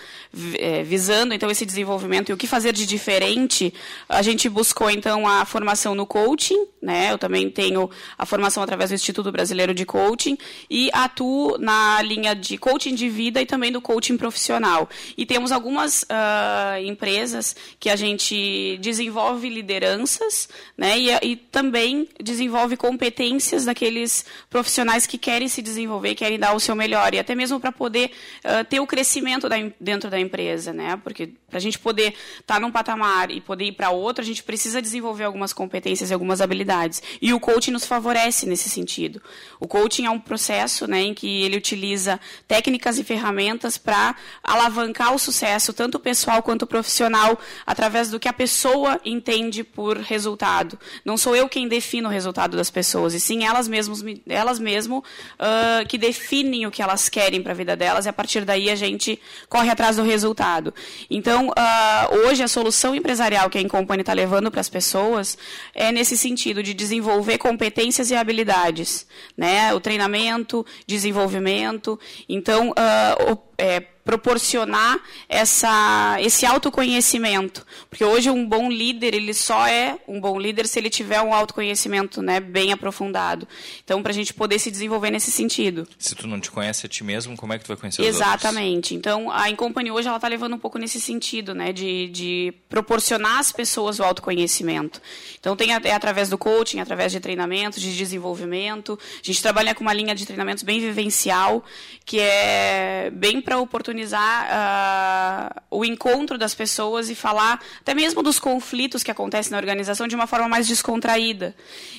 [0.83, 3.73] visando então esse desenvolvimento e o que fazer de diferente,
[4.09, 7.13] a gente buscou então a formação no coaching, né?
[7.13, 10.39] Eu também tenho a formação através do Instituto Brasileiro de Coaching
[10.71, 14.89] e atuo na linha de coaching de vida e também do coaching profissional.
[15.19, 20.99] E temos algumas uh, empresas que a gente desenvolve lideranças, né?
[20.99, 26.75] E, e também desenvolve competências daqueles profissionais que querem se desenvolver, querem dar o seu
[26.75, 28.14] melhor e até mesmo para poder
[28.45, 30.99] uh, ter o crescimento da, dentro da empresa, né?
[31.03, 34.27] Porque para a gente poder estar tá num patamar e poder ir para outro, a
[34.27, 37.03] gente precisa desenvolver algumas competências e algumas habilidades.
[37.23, 39.23] E o coaching nos favorece nesse sentido.
[39.61, 45.15] O coaching é um processo, né, em que ele utiliza técnicas e ferramentas para alavancar
[45.15, 50.79] o sucesso tanto pessoal quanto profissional através do que a pessoa entende por resultado.
[51.05, 54.99] Não sou eu quem defino o resultado das pessoas, e sim elas mesmas, elas mesmo
[54.99, 58.71] uh, que definem o que elas querem para a vida delas e a partir daí
[58.71, 60.73] a gente corre atrás do resultado.
[61.11, 65.39] Então, uh, hoje a solução empresarial que a Incompany está levando para as pessoas
[65.75, 69.73] é nesse sentido de desenvolver competências e habilidades, né?
[69.75, 71.99] O treinamento, desenvolvimento.
[72.29, 77.67] Então, uh, é, proporcionar essa, esse autoconhecimento.
[77.89, 81.33] Porque hoje um bom líder, ele só é um bom líder se ele tiver um
[81.33, 83.49] autoconhecimento né, bem aprofundado.
[83.83, 85.89] Então, para a gente poder se desenvolver nesse sentido.
[85.99, 88.09] Se tu não te conhece a ti mesmo, como é que tu vai conhecer os
[88.09, 88.95] Exatamente.
[88.95, 93.39] Então, a Incompany hoje ela está levando um pouco nesse sentido, né, de, de proporcionar
[93.39, 95.01] às pessoas o autoconhecimento.
[95.41, 98.99] Então, tem é através do coaching, através de treinamentos, de desenvolvimento.
[99.23, 101.65] A gente trabalha com uma linha de treinamentos bem vivencial,
[102.05, 103.59] que é bem para
[103.95, 109.59] oportunizar uh, o encontro das pessoas e falar até mesmo dos conflitos que acontecem na
[109.59, 111.55] organização de uma forma mais descontraída.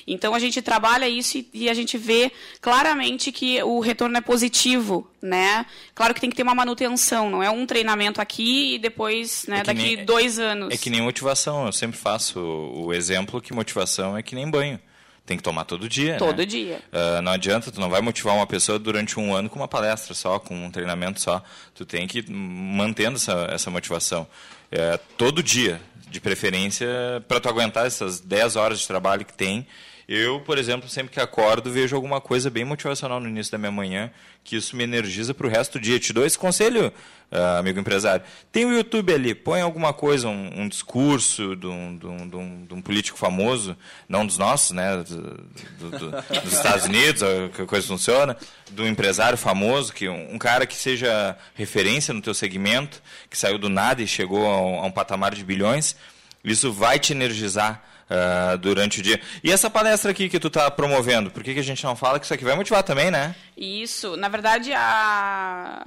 [0.06, 2.30] Então a gente trabalha isso e, e a gente vê
[2.60, 5.64] claramente que o retorno é positivo, né?
[5.94, 9.60] Claro que tem que ter uma manutenção, não é um treinamento aqui e depois, né,
[9.60, 10.72] é daqui nem, dois anos.
[10.72, 11.66] É que nem motivação.
[11.66, 14.78] Eu sempre faço o exemplo que motivação é que nem banho
[15.26, 16.16] tem que tomar todo dia.
[16.16, 16.46] Todo né?
[16.46, 16.80] dia.
[16.92, 20.14] Uh, não adianta, tu não vai motivar uma pessoa durante um ano com uma palestra
[20.14, 21.42] só, com um treinamento só.
[21.74, 24.26] Tu tem que ir mantendo essa, essa motivação.
[24.70, 26.88] É, todo dia, de preferência,
[27.26, 29.66] para tu aguentar essas 10 horas de trabalho que tem
[30.08, 33.72] Eu, por exemplo, sempre que acordo, vejo alguma coisa bem motivacional no início da minha
[33.72, 34.08] manhã,
[34.44, 35.98] que isso me energiza para o resto do dia.
[35.98, 36.92] Te dou esse conselho,
[37.32, 38.24] uh, amigo empresário.
[38.52, 42.36] Tem o YouTube ali, põe alguma coisa, um, um discurso de um, de, um, de,
[42.36, 43.76] um, um, político famoso,
[44.08, 47.22] não dos nossos, né, do, do, dos Estados Unidos,
[47.56, 48.36] que a coisa funciona,
[48.70, 53.68] do empresário famoso, que um, cara que seja referência no teu segmento, que saiu do
[53.68, 55.96] nada e chegou a a um patamar de bilhões.
[56.44, 59.20] Isso vai te energizar uh, durante o dia.
[59.42, 62.18] E essa palestra aqui que tu está promovendo, por que, que a gente não fala
[62.18, 63.34] que isso aqui vai motivar também, né?
[63.56, 64.16] Isso.
[64.16, 65.84] Na verdade, a...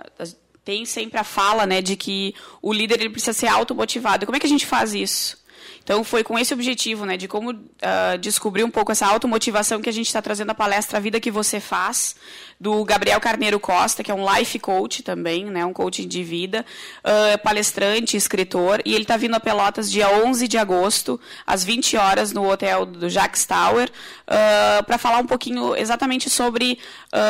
[0.64, 4.26] tem sempre a fala né, de que o líder ele precisa ser automotivado.
[4.26, 5.39] Como é que a gente faz isso?
[5.84, 9.90] Então, foi com esse objetivo, né, de como uh, descobrir um pouco essa automotivação que
[9.90, 12.16] a gente está trazendo a palestra A Vida Que Você Faz,
[12.60, 16.66] do Gabriel Carneiro Costa, que é um life coach também, né, um coaching de vida,
[17.00, 21.98] uh, palestrante, escritor, e ele está vindo a Pelotas dia 11 de agosto, às 20
[21.98, 26.78] horas, no hotel do Jacques Tower, uh, para falar um pouquinho exatamente sobre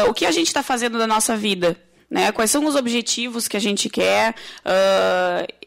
[0.07, 1.77] o que a gente está fazendo da nossa vida,
[2.09, 2.31] né?
[2.31, 4.33] Quais são os objetivos que a gente quer?
[4.65, 5.59] Uh,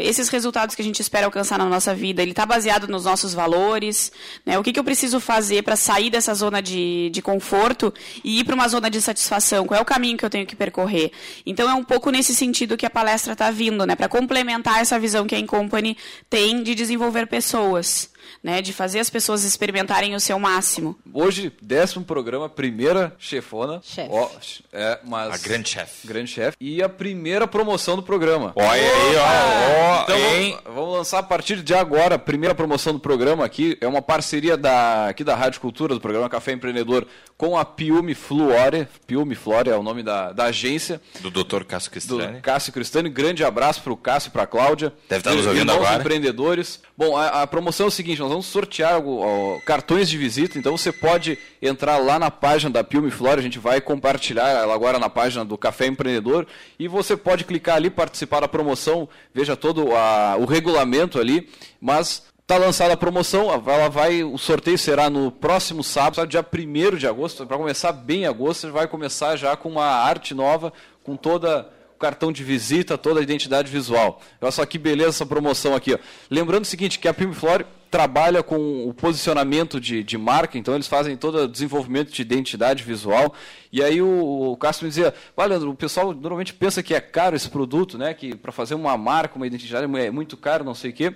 [0.00, 3.34] esses resultados que a gente espera alcançar na nossa vida, ele está baseado nos nossos
[3.34, 4.10] valores,
[4.46, 4.58] né?
[4.58, 7.92] O que, que eu preciso fazer para sair dessa zona de, de conforto
[8.24, 9.66] e ir para uma zona de satisfação?
[9.66, 11.12] Qual é o caminho que eu tenho que percorrer?
[11.44, 13.94] Então é um pouco nesse sentido que a palestra está vindo, né?
[13.94, 15.96] Para complementar essa visão que a Incompany
[16.30, 18.10] tem de desenvolver pessoas
[18.42, 20.96] né, de fazer as pessoas experimentarem o seu máximo.
[21.12, 23.80] Hoje, décimo programa, primeira chefona.
[23.82, 24.10] Chefe.
[24.12, 24.28] Ó,
[24.72, 25.34] é, mas...
[25.34, 26.06] A grande chefe.
[26.06, 26.56] Grande chefe.
[26.60, 28.52] E a primeira promoção do programa.
[28.54, 30.02] Olha aí, ó.
[30.02, 33.76] então, vamos, vamos, lançar a partir de agora a primeira promoção do programa aqui.
[33.80, 38.14] É uma parceria da, aqui da Rádio Cultura, do programa Café Empreendedor, com a Piume
[38.14, 38.88] Fluore.
[39.06, 41.00] Piume Flore é o nome da, da agência.
[41.20, 41.64] Do Dr.
[41.64, 42.36] Cássio Cristani.
[42.36, 43.08] Do Cássio Cristani.
[43.08, 44.92] Grande abraço para o Cássio e para a Cláudia.
[45.08, 46.00] Deve estar nos ouvindo agora.
[46.00, 46.80] empreendedores.
[46.96, 50.76] Bom, a, a promoção é o seguinte, nós vamos sortear ó, cartões de visita, então
[50.76, 54.98] você pode entrar lá na página da Pilme Flora, a gente vai compartilhar ela agora
[54.98, 56.46] na página do Café Empreendedor,
[56.78, 61.48] e você pode clicar ali, participar da promoção, veja todo a, o regulamento ali,
[61.80, 66.96] mas Está lançada a promoção, ela vai, o sorteio será no próximo sábado, dia 1
[66.96, 67.44] de agosto.
[67.46, 70.72] Para começar bem em agosto, você vai começar já com uma arte nova,
[71.04, 74.22] com toda cartão de visita, toda a identidade visual.
[74.40, 75.92] Olha só que beleza essa promoção aqui.
[75.92, 75.98] Ó.
[76.30, 80.86] Lembrando o seguinte, que a Pimflore trabalha com o posicionamento de, de marca, então eles
[80.86, 83.34] fazem todo o desenvolvimento de identidade visual.
[83.72, 84.08] E aí o,
[84.52, 88.14] o me dizia, Leandro, o pessoal normalmente pensa que é caro esse produto, né?
[88.14, 91.14] Que para fazer uma marca, uma identidade é muito caro, não sei o quê.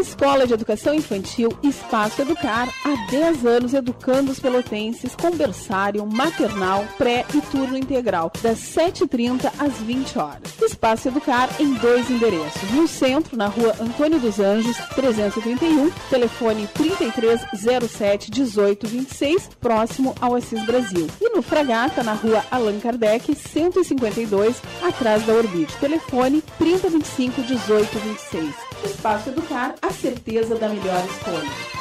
[0.00, 6.86] Escola de Educação Infantil Espaço Educar, há 10 anos educando os pelotenses com berçário, maternal,
[6.96, 10.60] pré e turno integral, das 7h30 às 20 horas.
[10.62, 12.70] Espaço Educar em dois endereços.
[12.72, 21.08] No centro, na rua Antônio dos Anjos, 331, telefone 3307 1826, próximo ao Assis Brasil.
[21.20, 25.76] E no Fragata, na rua Allan Kardec, 152, atrás da Orbite.
[25.78, 28.68] Telefone 3025 1826.
[28.84, 31.77] Espaço Educar, certeza da melhor escolha.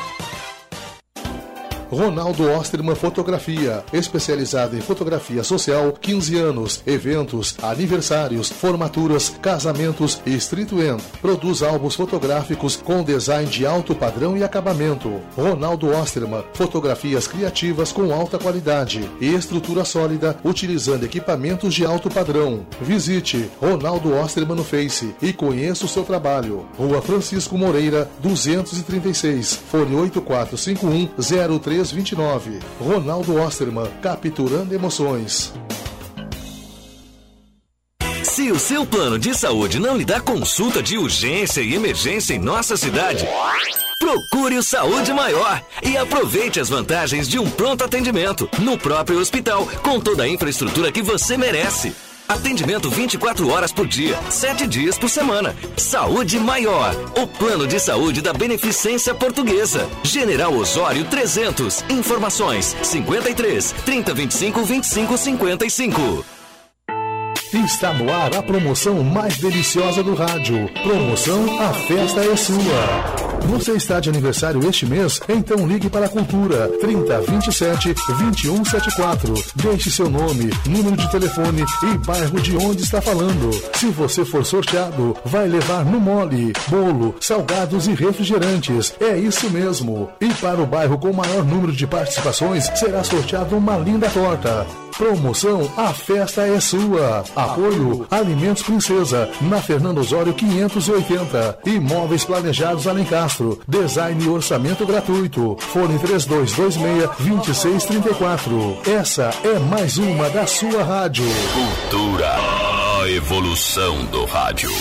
[1.89, 10.71] Ronaldo Osterman Fotografia, especializada em fotografia social, 15 anos, eventos, aniversários, formaturas, casamentos e street
[10.73, 11.01] end.
[11.21, 15.21] Produz álbuns fotográficos com design de alto padrão e acabamento.
[15.35, 22.65] Ronaldo Osterman, fotografias criativas com alta qualidade e estrutura sólida, utilizando equipamentos de alto padrão.
[22.81, 26.65] Visite Ronaldo Osterman no Face e conheça o seu trabalho.
[26.77, 32.59] Rua Francisco Moreira, 236, fone 8451 03 3329.
[32.79, 35.53] Ronaldo Osterman, capturando emoções.
[38.23, 42.39] Se o seu plano de saúde não lhe dá consulta de urgência e emergência em
[42.39, 43.27] nossa cidade,
[43.99, 49.67] procure o Saúde Maior e aproveite as vantagens de um pronto atendimento no próprio hospital,
[49.81, 52.06] com toda a infraestrutura que você merece.
[52.27, 55.55] Atendimento 24 horas por dia, 7 dias por semana.
[55.77, 56.93] Saúde Maior.
[57.17, 59.87] O plano de saúde da Beneficência Portuguesa.
[60.03, 61.85] General Osório 300.
[61.89, 66.36] Informações 53 3025 2555.
[67.65, 70.69] Está no ar a promoção mais deliciosa do rádio.
[70.83, 73.37] Promoção A Festa é Sua.
[73.47, 75.19] Você está de aniversário este mês?
[75.27, 79.33] Então ligue para a Cultura 30 27 21 74.
[79.55, 83.49] Deixe seu nome, número de telefone e bairro de onde está falando.
[83.73, 88.93] Se você for sorteado, vai levar no mole, bolo, salgados e refrigerantes.
[89.01, 90.09] É isso mesmo.
[90.21, 94.86] E para o bairro com maior número de participações, será sorteado uma linda torta.
[94.97, 97.23] Promoção A Festa é Sua.
[97.35, 101.59] Apoio Alimentos Princesa, na Fernando Osório 580.
[101.65, 103.59] Imóveis Planejados Alencastro.
[103.67, 105.55] Design e orçamento gratuito.
[105.59, 108.87] Fone 3226-2634.
[108.87, 111.25] Essa é mais uma da sua rádio.
[111.53, 112.35] Cultura.
[113.01, 114.71] A evolução do rádio.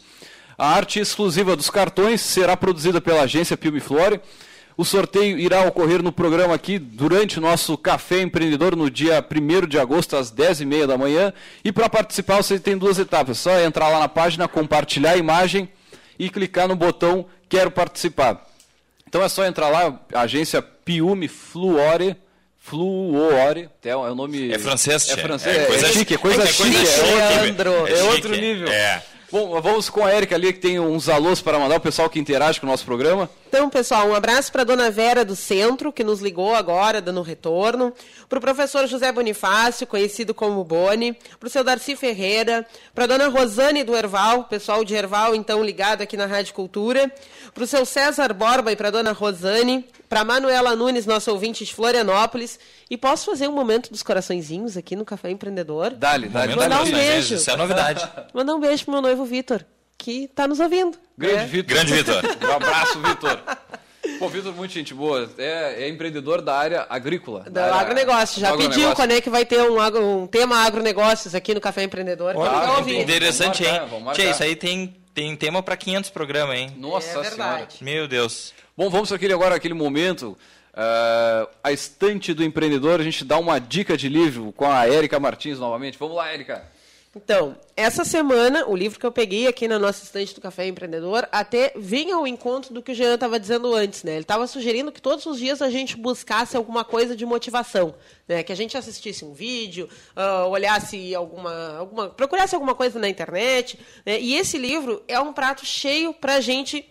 [0.58, 4.20] A arte exclusiva dos cartões será produzida pela agência Pilmiflore.
[4.76, 9.68] O sorteio irá ocorrer no programa aqui durante o nosso Café Empreendedor no dia 1
[9.68, 11.32] de agosto, às 10h30 da manhã.
[11.64, 13.38] E para participar você tem duas etapas.
[13.38, 15.70] É só entrar lá na página, compartilhar a imagem
[16.20, 18.46] e clicar no botão Quero Participar.
[19.08, 22.16] Então é só entrar lá, agência Piume Fluore.
[22.58, 24.52] Fluore, é o nome.
[24.52, 26.74] É francês, É francês, é, é, coisa, chique, é coisa é chique.
[26.74, 28.68] coisa É, chique, Leandro, é é chique, outro nível.
[28.68, 29.02] É.
[29.32, 32.20] Bom, vamos com a Érica ali, que tem uns alôs para mandar, o pessoal que
[32.20, 33.30] interage com o nosso programa.
[33.48, 37.22] Então, pessoal, um abraço para a dona Vera do Centro, que nos ligou agora, dando
[37.22, 37.94] retorno.
[38.28, 41.14] Para o professor José Bonifácio, conhecido como Boni.
[41.40, 42.68] Para o seu Darcy Ferreira.
[42.94, 47.10] Para a dona Rosane do Erval, pessoal de Erval, então, ligado aqui na Rádio Cultura.
[47.54, 49.86] Para o seu César Borba e para a dona Rosane.
[50.10, 52.60] Para a Manuela Nunes, nosso ouvinte de Florianópolis.
[52.90, 55.92] E posso fazer um momento dos coraçõezinhos aqui no Café Empreendedor?
[55.92, 56.54] Dale, dale.
[56.54, 57.36] Mandar um beijo.
[57.36, 58.06] Isso é novidade.
[58.34, 59.64] Mandar um beijo pro meu noivo Vitor,
[59.98, 60.98] que está nos ouvindo.
[61.18, 61.46] Grande É.
[61.46, 61.76] Vitor.
[61.76, 62.24] Grande Vitor.
[62.48, 63.40] Um abraço, Vitor.
[64.20, 65.30] Pô, Vitor, muito gente boa.
[65.38, 67.42] É, é empreendedor da área agrícola.
[67.44, 68.40] Do da área- agronegócio.
[68.40, 68.96] Já do pediu agronegócio.
[68.96, 72.34] quando é que vai ter um, agro- um tema agronegócios aqui no Café Empreendedor.
[72.36, 73.00] Olha, que ouvir.
[73.02, 74.28] interessante, Vamos marcar, hein?
[74.28, 76.72] Tchê, isso aí tem, tem tema para 500 programas, hein?
[76.78, 77.68] Nossa É senhora.
[77.82, 78.54] Meu Deus.
[78.78, 80.38] Bom, vamos para aquele agora, aquele momento.
[80.74, 85.20] ah, a estante do empreendedor, a gente dá uma dica de livro com a Érica
[85.20, 85.98] Martins novamente.
[85.98, 86.64] Vamos lá, Érica.
[87.18, 91.28] Então, essa semana, o livro que eu peguei aqui na nossa estante do Café Empreendedor
[91.32, 94.12] até vem ao encontro do que o Jean estava dizendo antes, né?
[94.12, 97.96] Ele estava sugerindo que todos os dias a gente buscasse alguma coisa de motivação,
[98.28, 98.44] né?
[98.44, 102.10] Que a gente assistisse um vídeo, ah, olhasse alguma, alguma...
[102.10, 104.20] procurasse alguma coisa na internet, né?
[104.22, 106.88] E esse livro é um prato cheio para a gente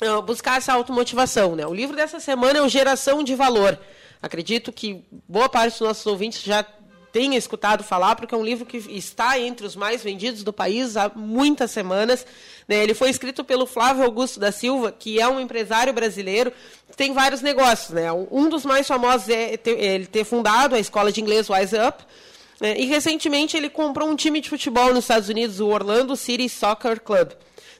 [0.00, 1.64] ah, buscar essa automotivação, né?
[1.64, 3.78] O livro dessa semana é o Geração de Valor.
[4.20, 6.66] Acredito que boa parte dos nossos ouvintes já
[7.12, 10.96] tenha escutado falar, porque é um livro que está entre os mais vendidos do país
[10.96, 12.26] há muitas semanas.
[12.68, 12.82] Né?
[12.82, 16.52] Ele foi escrito pelo Flávio Augusto da Silva, que é um empresário brasileiro
[16.90, 17.90] que tem vários negócios.
[17.90, 18.10] Né?
[18.12, 22.04] Um dos mais famosos é ter, ele ter fundado a escola de inglês Wise Up.
[22.60, 22.78] Né?
[22.78, 27.00] E recentemente ele comprou um time de futebol nos Estados Unidos, o Orlando City Soccer
[27.00, 27.30] Club.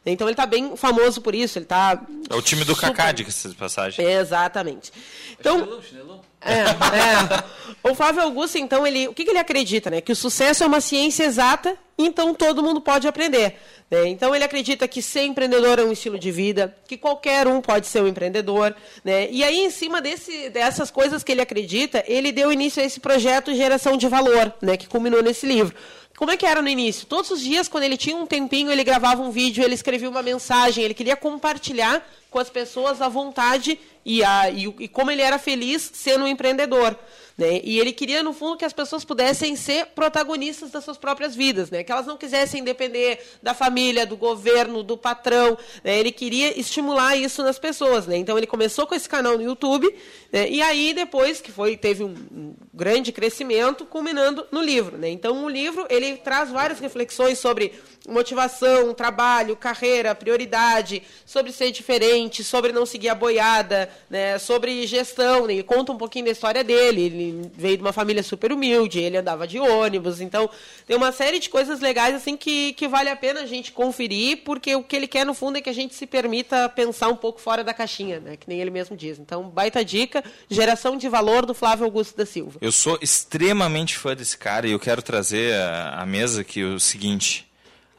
[0.04, 1.58] Então ele está bem famoso por isso.
[1.58, 2.88] Ele tá é o time do super...
[2.88, 3.24] Kaká, de
[3.54, 4.04] passagem.
[4.04, 4.90] exatamente.
[5.38, 6.09] Então, chinelão, chinelão.
[6.40, 7.60] É, é.
[7.82, 9.90] O Flávio Augusto, então, ele, o que, que ele acredita?
[9.90, 10.00] Né?
[10.00, 13.56] Que o sucesso é uma ciência exata, então todo mundo pode aprender.
[13.90, 14.08] Né?
[14.08, 17.86] Então ele acredita que ser empreendedor é um estilo de vida, que qualquer um pode
[17.86, 18.74] ser um empreendedor.
[19.02, 19.28] Né?
[19.30, 23.00] E aí, em cima desse, dessas coisas que ele acredita, ele deu início a esse
[23.00, 24.76] projeto Geração de Valor, né?
[24.76, 25.74] que culminou nesse livro.
[26.20, 27.06] Como é que era no início?
[27.06, 30.22] Todos os dias, quando ele tinha um tempinho, ele gravava um vídeo, ele escrevia uma
[30.22, 35.22] mensagem, ele queria compartilhar com as pessoas a vontade e, a, e, e como ele
[35.22, 36.96] era feliz sendo um empreendedor.
[37.40, 37.60] Né?
[37.64, 41.70] E ele queria, no fundo, que as pessoas pudessem ser protagonistas das suas próprias vidas,
[41.70, 41.82] né?
[41.82, 45.56] que elas não quisessem depender da família, do governo, do patrão.
[45.82, 45.98] Né?
[45.98, 48.06] Ele queria estimular isso nas pessoas.
[48.06, 48.18] Né?
[48.18, 49.88] Então, ele começou com esse canal no YouTube,
[50.30, 50.50] né?
[50.50, 54.98] e aí, depois que foi teve um, grande crescimento, culminando no livro.
[54.98, 55.08] Né?
[55.08, 57.72] Então, o livro ele traz várias reflexões sobre
[58.08, 65.46] motivação, trabalho, carreira, prioridade, sobre ser diferente, sobre não seguir a boiada, né, sobre gestão.
[65.46, 67.02] Né, ele conta um pouquinho da história dele.
[67.02, 70.20] Ele veio de uma família super humilde, ele andava de ônibus.
[70.20, 70.48] Então,
[70.86, 74.38] tem uma série de coisas legais assim que, que vale a pena a gente conferir,
[74.44, 77.16] porque o que ele quer, no fundo, é que a gente se permita pensar um
[77.16, 79.18] pouco fora da caixinha, né, que nem ele mesmo diz.
[79.18, 82.58] Então, baita dica, Geração de Valor, do Flávio Augusto da Silva.
[82.60, 87.49] Eu sou extremamente fã desse cara e eu quero trazer à mesa que o seguinte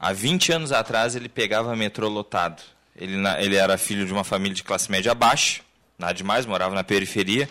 [0.03, 2.59] Há 20 anos atrás ele pegava metrô lotado.
[2.95, 5.61] Ele, ele era filho de uma família de classe média baixa,
[5.95, 7.47] nada demais, morava na periferia.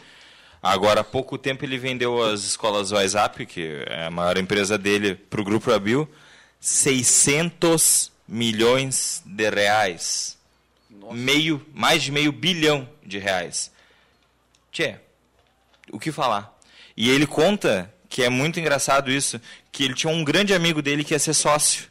[0.60, 5.14] Agora, há pouco tempo, ele vendeu as escolas WhatsApp, que é a maior empresa dele,
[5.14, 6.10] para o Grupo Abil,
[6.58, 10.36] 600 milhões de reais.
[11.12, 13.70] Meio, mais de meio bilhão de reais.
[14.72, 14.96] Tchê,
[15.92, 16.52] o que falar?
[16.96, 19.40] E ele conta, que é muito engraçado isso,
[19.70, 21.89] que ele tinha um grande amigo dele que ia ser sócio.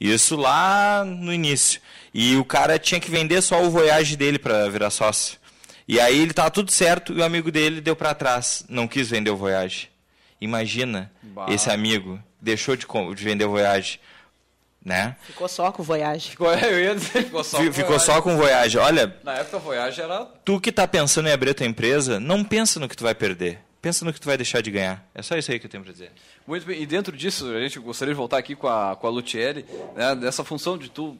[0.00, 1.80] Isso lá no início.
[2.12, 5.38] E o cara tinha que vender só o Voyage dele para virar sócio.
[5.86, 9.10] E aí ele tava tudo certo e o amigo dele deu para trás, não quis
[9.10, 9.90] vender o Voyage.
[10.40, 11.46] Imagina, bah.
[11.50, 14.00] esse amigo deixou de, de vender o Voyage.
[14.82, 15.14] Né?
[15.26, 16.30] Ficou só com o Voyage.
[16.30, 18.78] Ficou, eu ia dizer, ficou só com Ficou só com o Voyage.
[18.78, 22.18] Olha, na época o Voyage era Tu que tá pensando em abrir a tua empresa,
[22.18, 23.58] não pensa no que tu vai perder.
[23.80, 25.08] Pensa no que tu vai deixar de ganhar.
[25.14, 26.12] É só isso aí que eu tenho para dizer.
[26.46, 29.10] Muito bem, e dentro disso, a gente gostaria de voltar aqui com a, com a
[29.10, 29.64] Lutieri,
[29.96, 31.16] né, dessa função de tu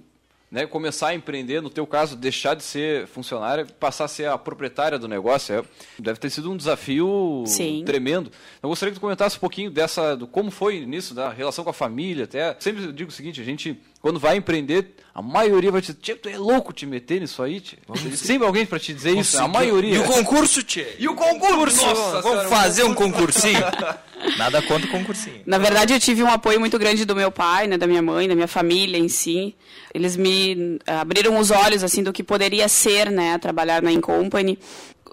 [0.51, 4.37] né, começar a empreender, no teu caso, deixar de ser funcionária, passar a ser a
[4.37, 5.65] proprietária do negócio, é,
[5.99, 7.85] deve ter sido um desafio Sim.
[7.87, 8.33] tremendo.
[8.63, 11.71] Eu gostaria que tu comentasse um pouquinho dessa, do como foi nisso, da relação com
[11.71, 12.57] a família, até.
[12.59, 16.29] Sempre digo o seguinte, a gente, quando vai empreender, a maioria vai te dizer, tu
[16.29, 17.79] é louco te meter nisso aí, tia.
[18.17, 19.95] Sempre alguém para te dizer isso, a maioria.
[19.95, 20.95] E o concurso, tia?
[20.99, 21.85] E o concurso?
[21.85, 23.61] Nossa, Vamos fazer um concursinho.
[24.39, 25.41] Nada contra o concursinho.
[25.47, 28.29] Na verdade, eu tive um apoio muito grande do meu pai, né, da minha mãe,
[28.29, 29.55] da minha família em si.
[29.95, 34.59] Eles me eh, abriram os olhos assim do que poderia ser, né, trabalhar na Incompany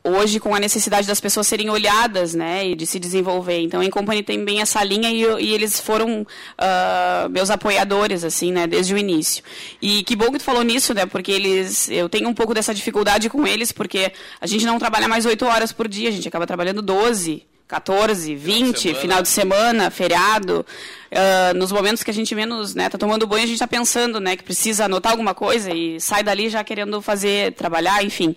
[0.08, 3.60] hoje com a necessidade das pessoas serem olhadas, né, e de se desenvolver.
[3.62, 8.52] Então, a Incompany tem bem essa linha e, e eles foram uh, meus apoiadores, assim,
[8.52, 9.44] né, desde o início.
[9.82, 12.74] E que bom que tu falou nisso, né, porque eles, eu tenho um pouco dessa
[12.74, 16.28] dificuldade com eles, porque a gente não trabalha mais oito horas por dia, a gente
[16.28, 20.66] acaba trabalhando 12 14, 20, final de, final de semana, feriado.
[21.12, 24.20] Uh, nos momentos que a gente menos né, tá tomando banho, a gente está pensando
[24.20, 28.36] né, que precisa anotar alguma coisa e sai dali já querendo fazer, trabalhar, enfim.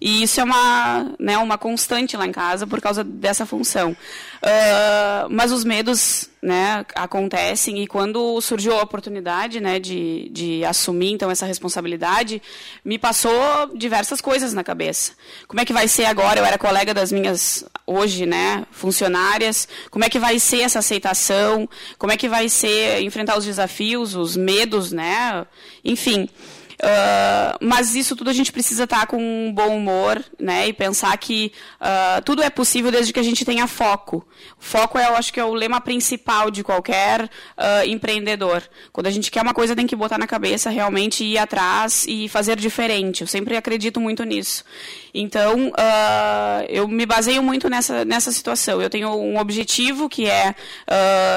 [0.00, 3.92] E isso é uma, né, uma constante lá em casa por causa dessa função.
[3.92, 11.12] Uh, mas os medos né, acontecem e quando surgiu a oportunidade né, de, de assumir
[11.12, 12.42] então essa responsabilidade,
[12.84, 13.32] me passou
[13.76, 15.12] diversas coisas na cabeça.
[15.46, 16.40] Como é que vai ser agora?
[16.40, 19.68] Eu era colega das minhas hoje, né, funcionárias.
[19.90, 21.68] Como é que vai ser essa aceitação?
[21.96, 25.46] Como é que vai ser enfrentar os desafios, os medos, né?
[25.84, 26.28] Enfim.
[26.82, 30.66] Uh, mas isso tudo a gente precisa estar com um bom humor, né?
[30.66, 34.26] E pensar que uh, tudo é possível desde que a gente tenha foco.
[34.58, 38.64] Foco é, eu acho que é o lema principal de qualquer uh, empreendedor.
[38.92, 42.28] Quando a gente quer uma coisa, tem que botar na cabeça, realmente ir atrás e
[42.28, 43.20] fazer diferente.
[43.20, 44.64] Eu sempre acredito muito nisso.
[45.14, 45.72] Então,
[46.68, 48.80] eu me baseio muito nessa, nessa situação.
[48.80, 50.54] Eu tenho um objetivo que é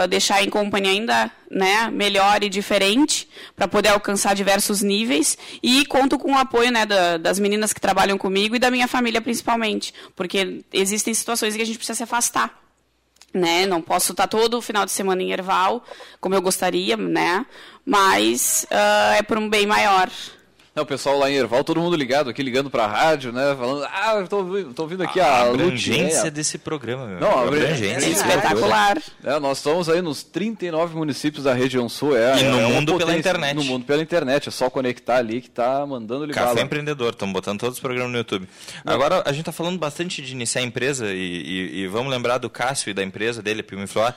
[0.09, 6.17] deixar em companhia ainda né, melhor e diferente para poder alcançar diversos níveis e conto
[6.17, 9.93] com o apoio né, da, das meninas que trabalham comigo e da minha família principalmente,
[10.15, 12.65] porque existem situações em que a gente precisa se afastar
[13.35, 13.65] né?
[13.65, 15.83] Não posso estar todo o final de semana em Erval,
[16.21, 17.45] como eu gostaria, né?
[17.85, 20.09] Mas uh, é por um bem maior.
[20.77, 23.55] É, o pessoal lá em Erval, todo mundo ligado aqui, ligando pra rádio, né?
[23.57, 27.17] Falando, ah, eu tô, tô ouvindo aqui a, a a abrangência desse programa, meu.
[27.21, 28.05] Não, a abrangência.
[28.05, 28.97] É espetacular.
[29.23, 32.17] É, nós estamos aí nos 39 municípios da região sul.
[32.17, 33.55] É, E no é mundo pela internet.
[33.55, 36.61] No mundo pela internet, é só conectar ali que tá mandando Café bala.
[36.61, 38.45] Empreendedor, estamos botando todos os programas no YouTube.
[38.85, 42.37] Agora, a gente está falando bastante de iniciar a empresa e, e- e vamos lembrar
[42.37, 44.13] do Cássio e da empresa dele, a Pilme Flor.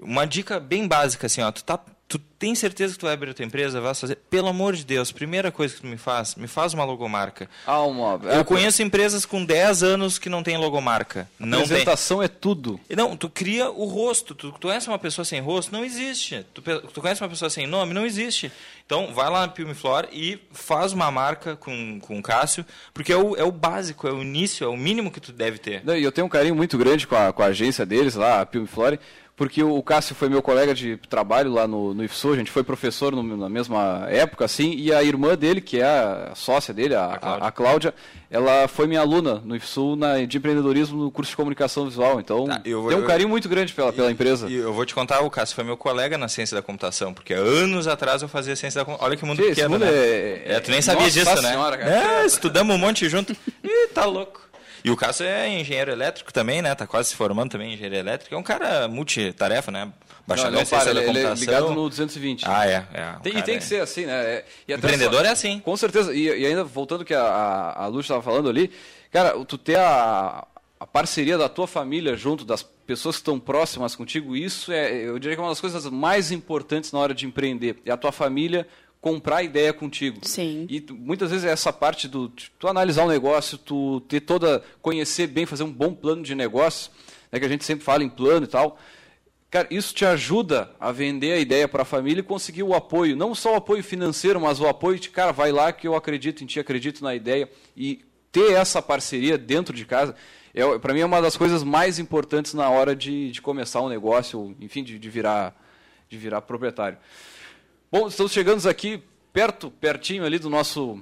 [0.00, 1.78] Uma dica bem básica, assim, ó, tu, tá,
[2.12, 4.84] tu tem certeza que tu vai abrir a tua empresa, vai fazer, pelo amor de
[4.84, 7.48] Deus, primeira coisa que tu me faz, me faz uma logomarca.
[7.66, 8.20] Ah, uma...
[8.30, 11.26] Eu conheço empresas com 10 anos que não tem logomarca.
[11.38, 11.64] Não tem.
[11.64, 12.78] Apresentação é tudo.
[12.94, 14.34] Não, tu cria o rosto.
[14.34, 15.72] Tu, tu conhece uma pessoa sem rosto?
[15.72, 16.44] Não existe.
[16.52, 17.94] Tu, tu conhece uma pessoa sem nome?
[17.94, 18.52] Não existe.
[18.84, 23.10] Então, vai lá na Pilme Flor e faz uma marca com, com o Cássio, porque
[23.10, 25.82] é o, é o básico, é o início, é o mínimo que tu deve ter.
[25.82, 28.42] Não, E eu tenho um carinho muito grande com a, com a agência deles lá,
[28.42, 29.00] a Pilme Flore,
[29.34, 32.62] porque o Cássio foi meu colega de trabalho lá no, no IFSU, a gente foi
[32.62, 36.94] professor no- na mesma época, assim, e a irmã dele, que é a sócia dele,
[36.94, 37.94] a, a, a Cláudia,
[38.30, 42.44] ela foi minha aluna no IFSU na, de empreendedorismo no curso de comunicação visual, então
[42.46, 44.48] Tá, vou- tem um eu- carinho muito grande pela, pela empresa.
[44.48, 47.32] E eu vou te contar, o Cássio foi meu colega na ciência da computação, porque
[47.34, 49.06] anos atrás eu fazia ciência da computação.
[49.08, 49.90] Olha que mundo Sim, pequeno, mundo né?
[49.90, 51.50] é- É, tu nem sabia Nossa disso, né?
[51.50, 52.22] senhora, cara.
[52.22, 53.32] É, estudamos um monte junto.
[53.64, 54.40] Ih, tá louco.
[54.84, 56.74] E o Cássio é engenheiro elétrico também, né?
[56.74, 58.34] Tá quase se formando também em engenharia elétrica.
[58.34, 59.84] É um cara multitarefa, né?
[59.84, 59.92] Não,
[60.26, 62.44] Bacharel não ciência para, da ele, ele é ligado no 220.
[62.46, 62.86] Ah, é.
[62.92, 63.12] é.
[63.22, 64.12] Tem, e tem é- que ser assim, né?
[64.12, 65.60] É- e Empreendedor só- é assim.
[65.60, 66.14] Com certeza.
[66.14, 68.70] E, e ainda voltando que a, a, a Lúcia estava falando ali,
[69.10, 70.46] cara, tu ter a,
[70.80, 75.18] a parceria da tua família junto, das pessoas que estão próximas contigo, isso é, eu
[75.18, 77.76] diria que é uma das coisas mais importantes na hora de empreender.
[77.86, 78.66] É a tua família
[79.02, 80.20] comprar a ideia contigo.
[80.22, 80.64] Sim.
[80.70, 85.26] E muitas vezes é essa parte do tu analisar o negócio, tu ter toda conhecer
[85.26, 86.92] bem, fazer um bom plano de negócio,
[87.30, 88.78] né, que a gente sempre fala em plano e tal.
[89.50, 93.16] Cara, isso te ajuda a vender a ideia para a família e conseguir o apoio,
[93.16, 96.44] não só o apoio financeiro, mas o apoio de, cara, vai lá que eu acredito
[96.44, 100.14] em ti, acredito na ideia e ter essa parceria dentro de casa,
[100.54, 103.88] é, para mim é uma das coisas mais importantes na hora de, de começar um
[103.88, 105.60] negócio, enfim, de, de virar
[106.08, 106.98] de virar proprietário.
[107.92, 109.02] Bom, estamos chegando aqui
[109.34, 110.98] perto, pertinho ali do nosso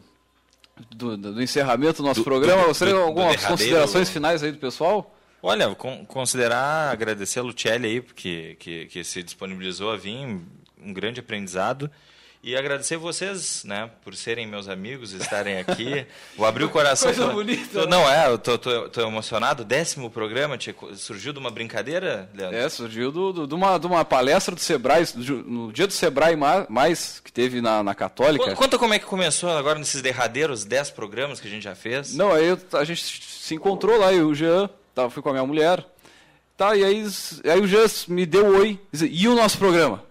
[0.91, 2.62] do, do- encerramento do nosso Do- programa.
[2.66, 5.14] do- do algumas considerações finais aí do pessoal?
[5.43, 10.16] Olha, con- considerar, agradecer a Lucelli aí, porque que, que se disponibilizou a vir,
[10.82, 11.91] um grande aprendizado.
[12.43, 16.07] E agradecer vocês, né, por serem meus amigos, estarem aqui.
[16.38, 17.09] Vou abrir o coração.
[17.09, 17.86] Coisa Tô- bonita, tô- né?
[17.91, 19.62] não, é, eu tô, tô, tô emocionado.
[19.62, 22.57] Décimo programa, co- surgiu de uma brincadeira, Leandro?
[22.57, 26.34] É, surgiu do- do- de, uma, de uma palestra do Sebrae, no dia do Sebrae
[26.34, 28.43] Ma- mais, que teve na, na Católica.
[28.47, 31.74] Con- Conta como é que começou agora nesses derradeiros 10 programas que a gente já
[31.74, 32.14] fez.
[32.14, 35.28] Não, aí eu- a gente se encontrou lá, eu e o Jean, tava, fui com
[35.28, 35.84] a minha mulher.
[36.57, 37.07] Tá, e aí,
[37.45, 40.03] aí o Jean me deu um oi, e o nosso programa?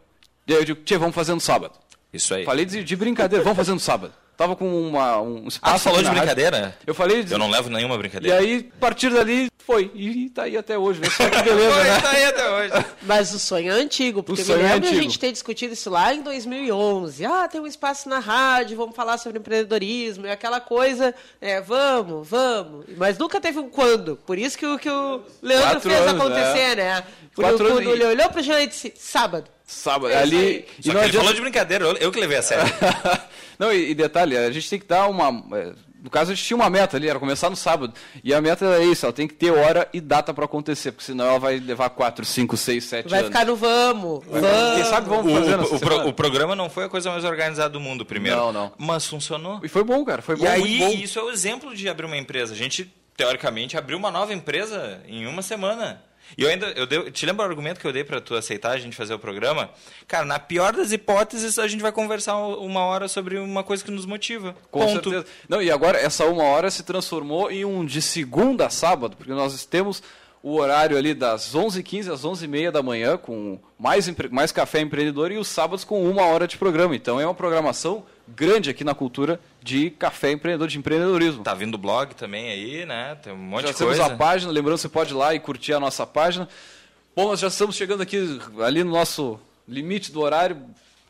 [0.46, 1.74] E aí eu digo, tia, vamos fazer no sábado.
[2.14, 2.46] Isso aí.
[2.46, 4.14] Falei de, de brincadeira, vamos fazer no sábado.
[4.40, 5.76] Tava com uma, um espaço.
[5.76, 6.22] Ah, falou de rádio.
[6.22, 6.74] brincadeira?
[6.88, 7.26] Eu falei.
[7.30, 8.38] Eu não levo nenhuma E brincadeira.
[8.40, 9.92] aí, a partir dali, foi.
[9.94, 11.02] E, e tá aí até hoje.
[11.02, 12.00] Vê só que beleza, Foi, né?
[12.02, 12.86] tá aí até hoje.
[13.04, 15.04] Mas o sonho é antigo, porque sonho me é lembro a antigo.
[15.04, 17.26] gente ter discutido isso lá em 2011.
[17.26, 22.26] Ah, tem um espaço na rádio, vamos falar sobre empreendedorismo, e aquela coisa, é, vamos,
[22.26, 22.86] vamos.
[22.96, 24.16] Mas nunca teve um quando.
[24.26, 26.76] Por isso que o, que o Leandro Quatro fez anos, acontecer, é.
[26.76, 27.04] né?
[27.36, 29.50] Quatro quando anos e- ele olhou pro Jean e disse, sábado.
[29.68, 30.12] Sábado.
[30.12, 30.66] É ali.
[30.80, 32.64] E Só não que ele adianta- falou de brincadeira, eu, eu que levei a sério.
[33.60, 35.28] não, e, e detalhe, a gente tem que dar uma.
[35.58, 37.94] é, No caso, a gente tinha uma meta ali, era começar no sábado.
[38.24, 41.04] E a meta é isso, ela tem que ter hora e data para acontecer, porque
[41.06, 43.30] senão ela vai levar 4, 5, 6, 7 Vai anos.
[43.32, 44.88] ficar no vamos, Quem vamos.
[44.88, 47.70] sabe vamos O, fazer o- o pro- o programa não foi a coisa mais organizada
[47.70, 48.38] do mundo, primeiro.
[48.38, 48.72] Não, não.
[48.78, 49.60] Mas funcionou.
[49.62, 50.22] E foi bom, cara.
[50.22, 51.04] Foi bom, E muito aí, bom.
[51.04, 52.54] isso é o exemplo de abrir uma empresa.
[52.54, 56.02] A gente, teoricamente, abriu uma nova empresa em uma semana.
[56.38, 58.72] E eu ainda, eu dei, te lembra o argumento que eu dei para tu aceitar
[58.72, 59.70] a gente fazer o programa?
[60.08, 63.92] Cara, na pior das hipóteses, a gente vai conversar uma hora sobre uma coisa que
[63.92, 64.56] nos motiva.
[64.72, 65.10] Com Ponto.
[65.10, 65.26] certeza.
[65.48, 69.34] Não, e agora essa uma hora se transformou em um de segunda a sábado, porque
[69.34, 70.02] nós temos
[70.42, 75.38] o horário ali das 11h15 às 11h30 da manhã, com mais, mais café empreendedor, e
[75.38, 76.96] os sábados com uma hora de programa.
[76.96, 78.06] Então é uma programação
[78.36, 81.44] grande aqui na cultura de café empreendedor, de empreendedorismo.
[81.44, 83.16] Tá vindo blog também aí, né?
[83.22, 84.14] Tem um monte já de temos coisa.
[84.14, 86.48] a página, lembrando, você pode ir lá e curtir a nossa página.
[87.16, 90.58] Bom, nós já estamos chegando aqui ali no nosso limite do horário.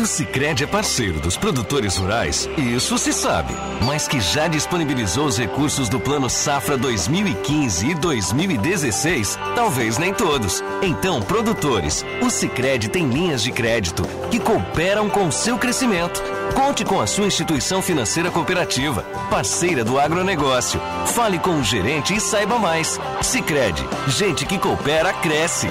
[0.00, 3.52] O Cicred é parceiro dos produtores rurais, isso se sabe.
[3.84, 10.62] Mas que já disponibilizou os recursos do Plano Safra 2015 e 2016, talvez nem todos.
[10.82, 16.22] Então, produtores, o Cicred tem linhas de crédito que cooperam com o seu crescimento.
[16.54, 20.80] Conte com a sua instituição financeira cooperativa, parceira do agronegócio.
[21.06, 23.00] Fale com o gerente e saiba mais.
[23.20, 25.68] Cicred, gente que coopera, cresce.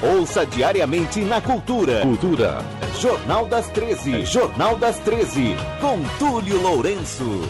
[0.00, 2.02] Ouça diariamente na Cultura.
[2.02, 2.58] Cultura.
[3.00, 4.24] Jornal das 13.
[4.24, 5.56] Jornal das 13.
[5.80, 7.42] Com Túlio Lourenço.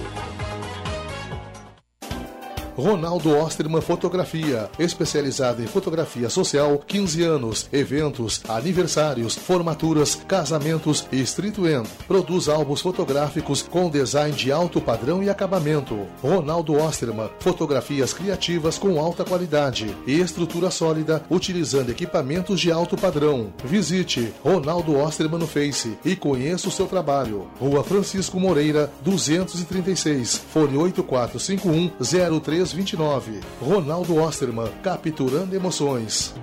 [2.78, 11.58] Ronaldo Osterman Fotografia, especializada em fotografia social, 15 anos, eventos, aniversários, formaturas, casamentos e street
[11.58, 11.88] end.
[12.06, 16.06] Produz álbuns fotográficos com design de alto padrão e acabamento.
[16.22, 23.52] Ronaldo Osterman, fotografias criativas com alta qualidade e estrutura sólida, utilizando equipamentos de alto padrão.
[23.64, 27.48] Visite Ronaldo Osterman no Face e conheça o seu trabalho.
[27.58, 31.90] Rua Francisco Moreira, 236, fone 8451
[32.40, 33.40] 03 29.
[33.60, 36.34] Ronaldo Osterman, capturando emoções.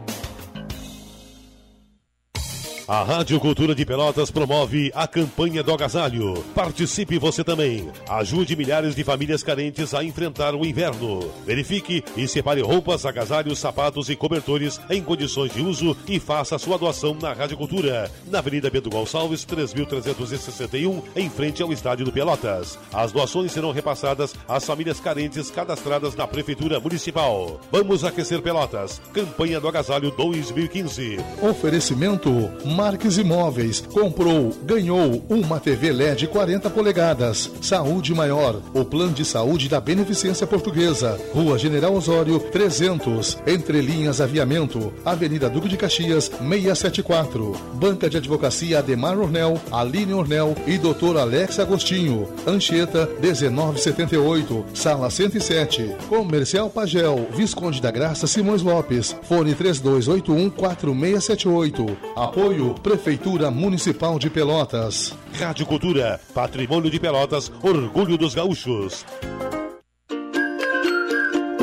[2.88, 6.36] A Rádio Cultura de Pelotas promove a campanha do agasalho.
[6.54, 7.90] Participe você também.
[8.08, 11.28] Ajude milhares de famílias carentes a enfrentar o inverno.
[11.48, 16.78] Verifique e separe roupas, agasalhos, sapatos e cobertores em condições de uso e faça sua
[16.78, 22.78] doação na Rádio Cultura, na Avenida Bento Gonçalves, 3361, em frente ao Estádio do Pelotas.
[22.94, 27.60] As doações serão repassadas às famílias carentes cadastradas na Prefeitura Municipal.
[27.72, 29.02] Vamos aquecer Pelotas.
[29.12, 31.18] Campanha do agasalho 2015.
[31.42, 32.30] Oferecimento
[32.76, 33.80] Marques Imóveis.
[33.80, 37.50] Comprou, ganhou uma TV LED 40 polegadas.
[37.62, 38.62] Saúde Maior.
[38.74, 41.18] O plano de saúde da Beneficência Portuguesa.
[41.34, 43.38] Rua General Osório, 300.
[43.48, 44.92] Entre linhas Aviamento.
[45.06, 47.54] Avenida Duque de Caxias, 674.
[47.76, 51.18] Banca de Advocacia Ademar Ornel, Aline Ornel e Dr.
[51.18, 52.28] Alex Agostinho.
[52.46, 54.66] Anchieta, 1978.
[54.74, 55.96] Sala 107.
[56.10, 57.26] Comercial Pagel.
[57.32, 59.16] Visconde da Graça Simões Lopes.
[59.24, 61.98] Fone 3281 4678.
[62.18, 65.14] Apoio Prefeitura Municipal de Pelotas.
[65.34, 69.06] Rádio Cultura, Patrimônio de Pelotas, Orgulho dos Gaúchos.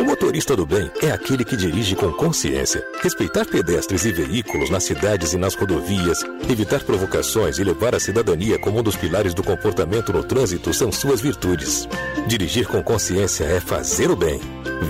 [0.02, 2.84] O motorista do bem é aquele que dirige com consciência.
[3.00, 6.18] Respeitar pedestres e veículos nas cidades e nas rodovias,
[6.50, 10.90] evitar provocações e levar a cidadania como um dos pilares do comportamento no trânsito são
[10.90, 11.88] suas virtudes.
[12.26, 14.40] Dirigir com consciência é fazer o bem.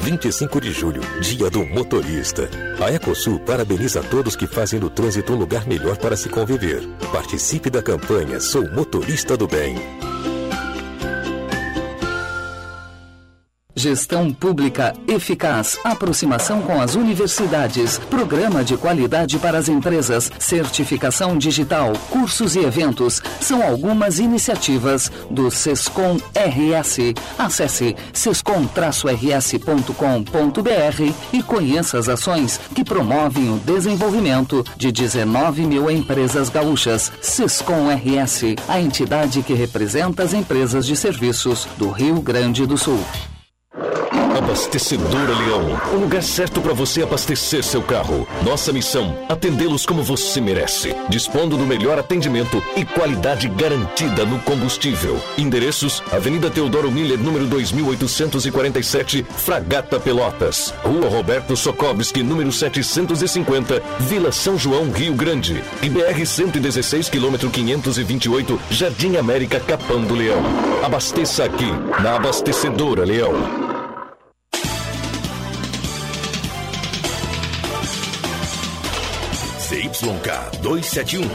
[0.00, 2.48] 25 de julho, Dia do Motorista.
[2.82, 6.88] A Ecosul parabeniza todos que fazem do trânsito um lugar melhor para se conviver.
[7.12, 9.76] Participe da campanha Sou Motorista do Bem.
[13.83, 21.93] Gestão pública eficaz, aproximação com as universidades, programa de qualidade para as empresas, certificação digital,
[22.09, 27.12] cursos e eventos são algumas iniciativas do Sescom RS.
[27.37, 37.11] Acesse sescom-rs.com.br e conheça as ações que promovem o desenvolvimento de 19 mil empresas gaúchas.
[37.20, 43.01] Sescom RS, a entidade que representa as empresas de serviços do Rio Grande do Sul.
[44.35, 48.26] Abastecedora Leão, o lugar certo para você abastecer seu carro.
[48.43, 55.22] Nossa missão: atendê-los como você merece, dispondo do melhor atendimento e qualidade garantida no combustível.
[55.37, 60.72] Endereços: Avenida Teodoro Miller, número 2847, Fragata Pelotas.
[60.83, 65.62] Rua Roberto Sokobski, número 750, Vila São João, Rio Grande.
[65.83, 70.43] IBR 116, quilômetro 528, Jardim América, Capão do Leão.
[70.83, 71.70] Abasteça aqui,
[72.03, 73.71] na Abastecedora Leão.
[79.93, 81.28] CYK 271,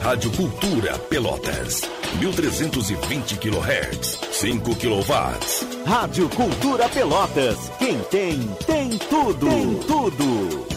[0.00, 1.82] Rádio Cultura Pelotas,
[2.20, 5.84] 1320 kHz, 5 kW.
[5.84, 7.58] Rádio Cultura Pelotas.
[7.78, 9.48] Quem tem, tem tudo.
[9.48, 10.73] Tem tudo.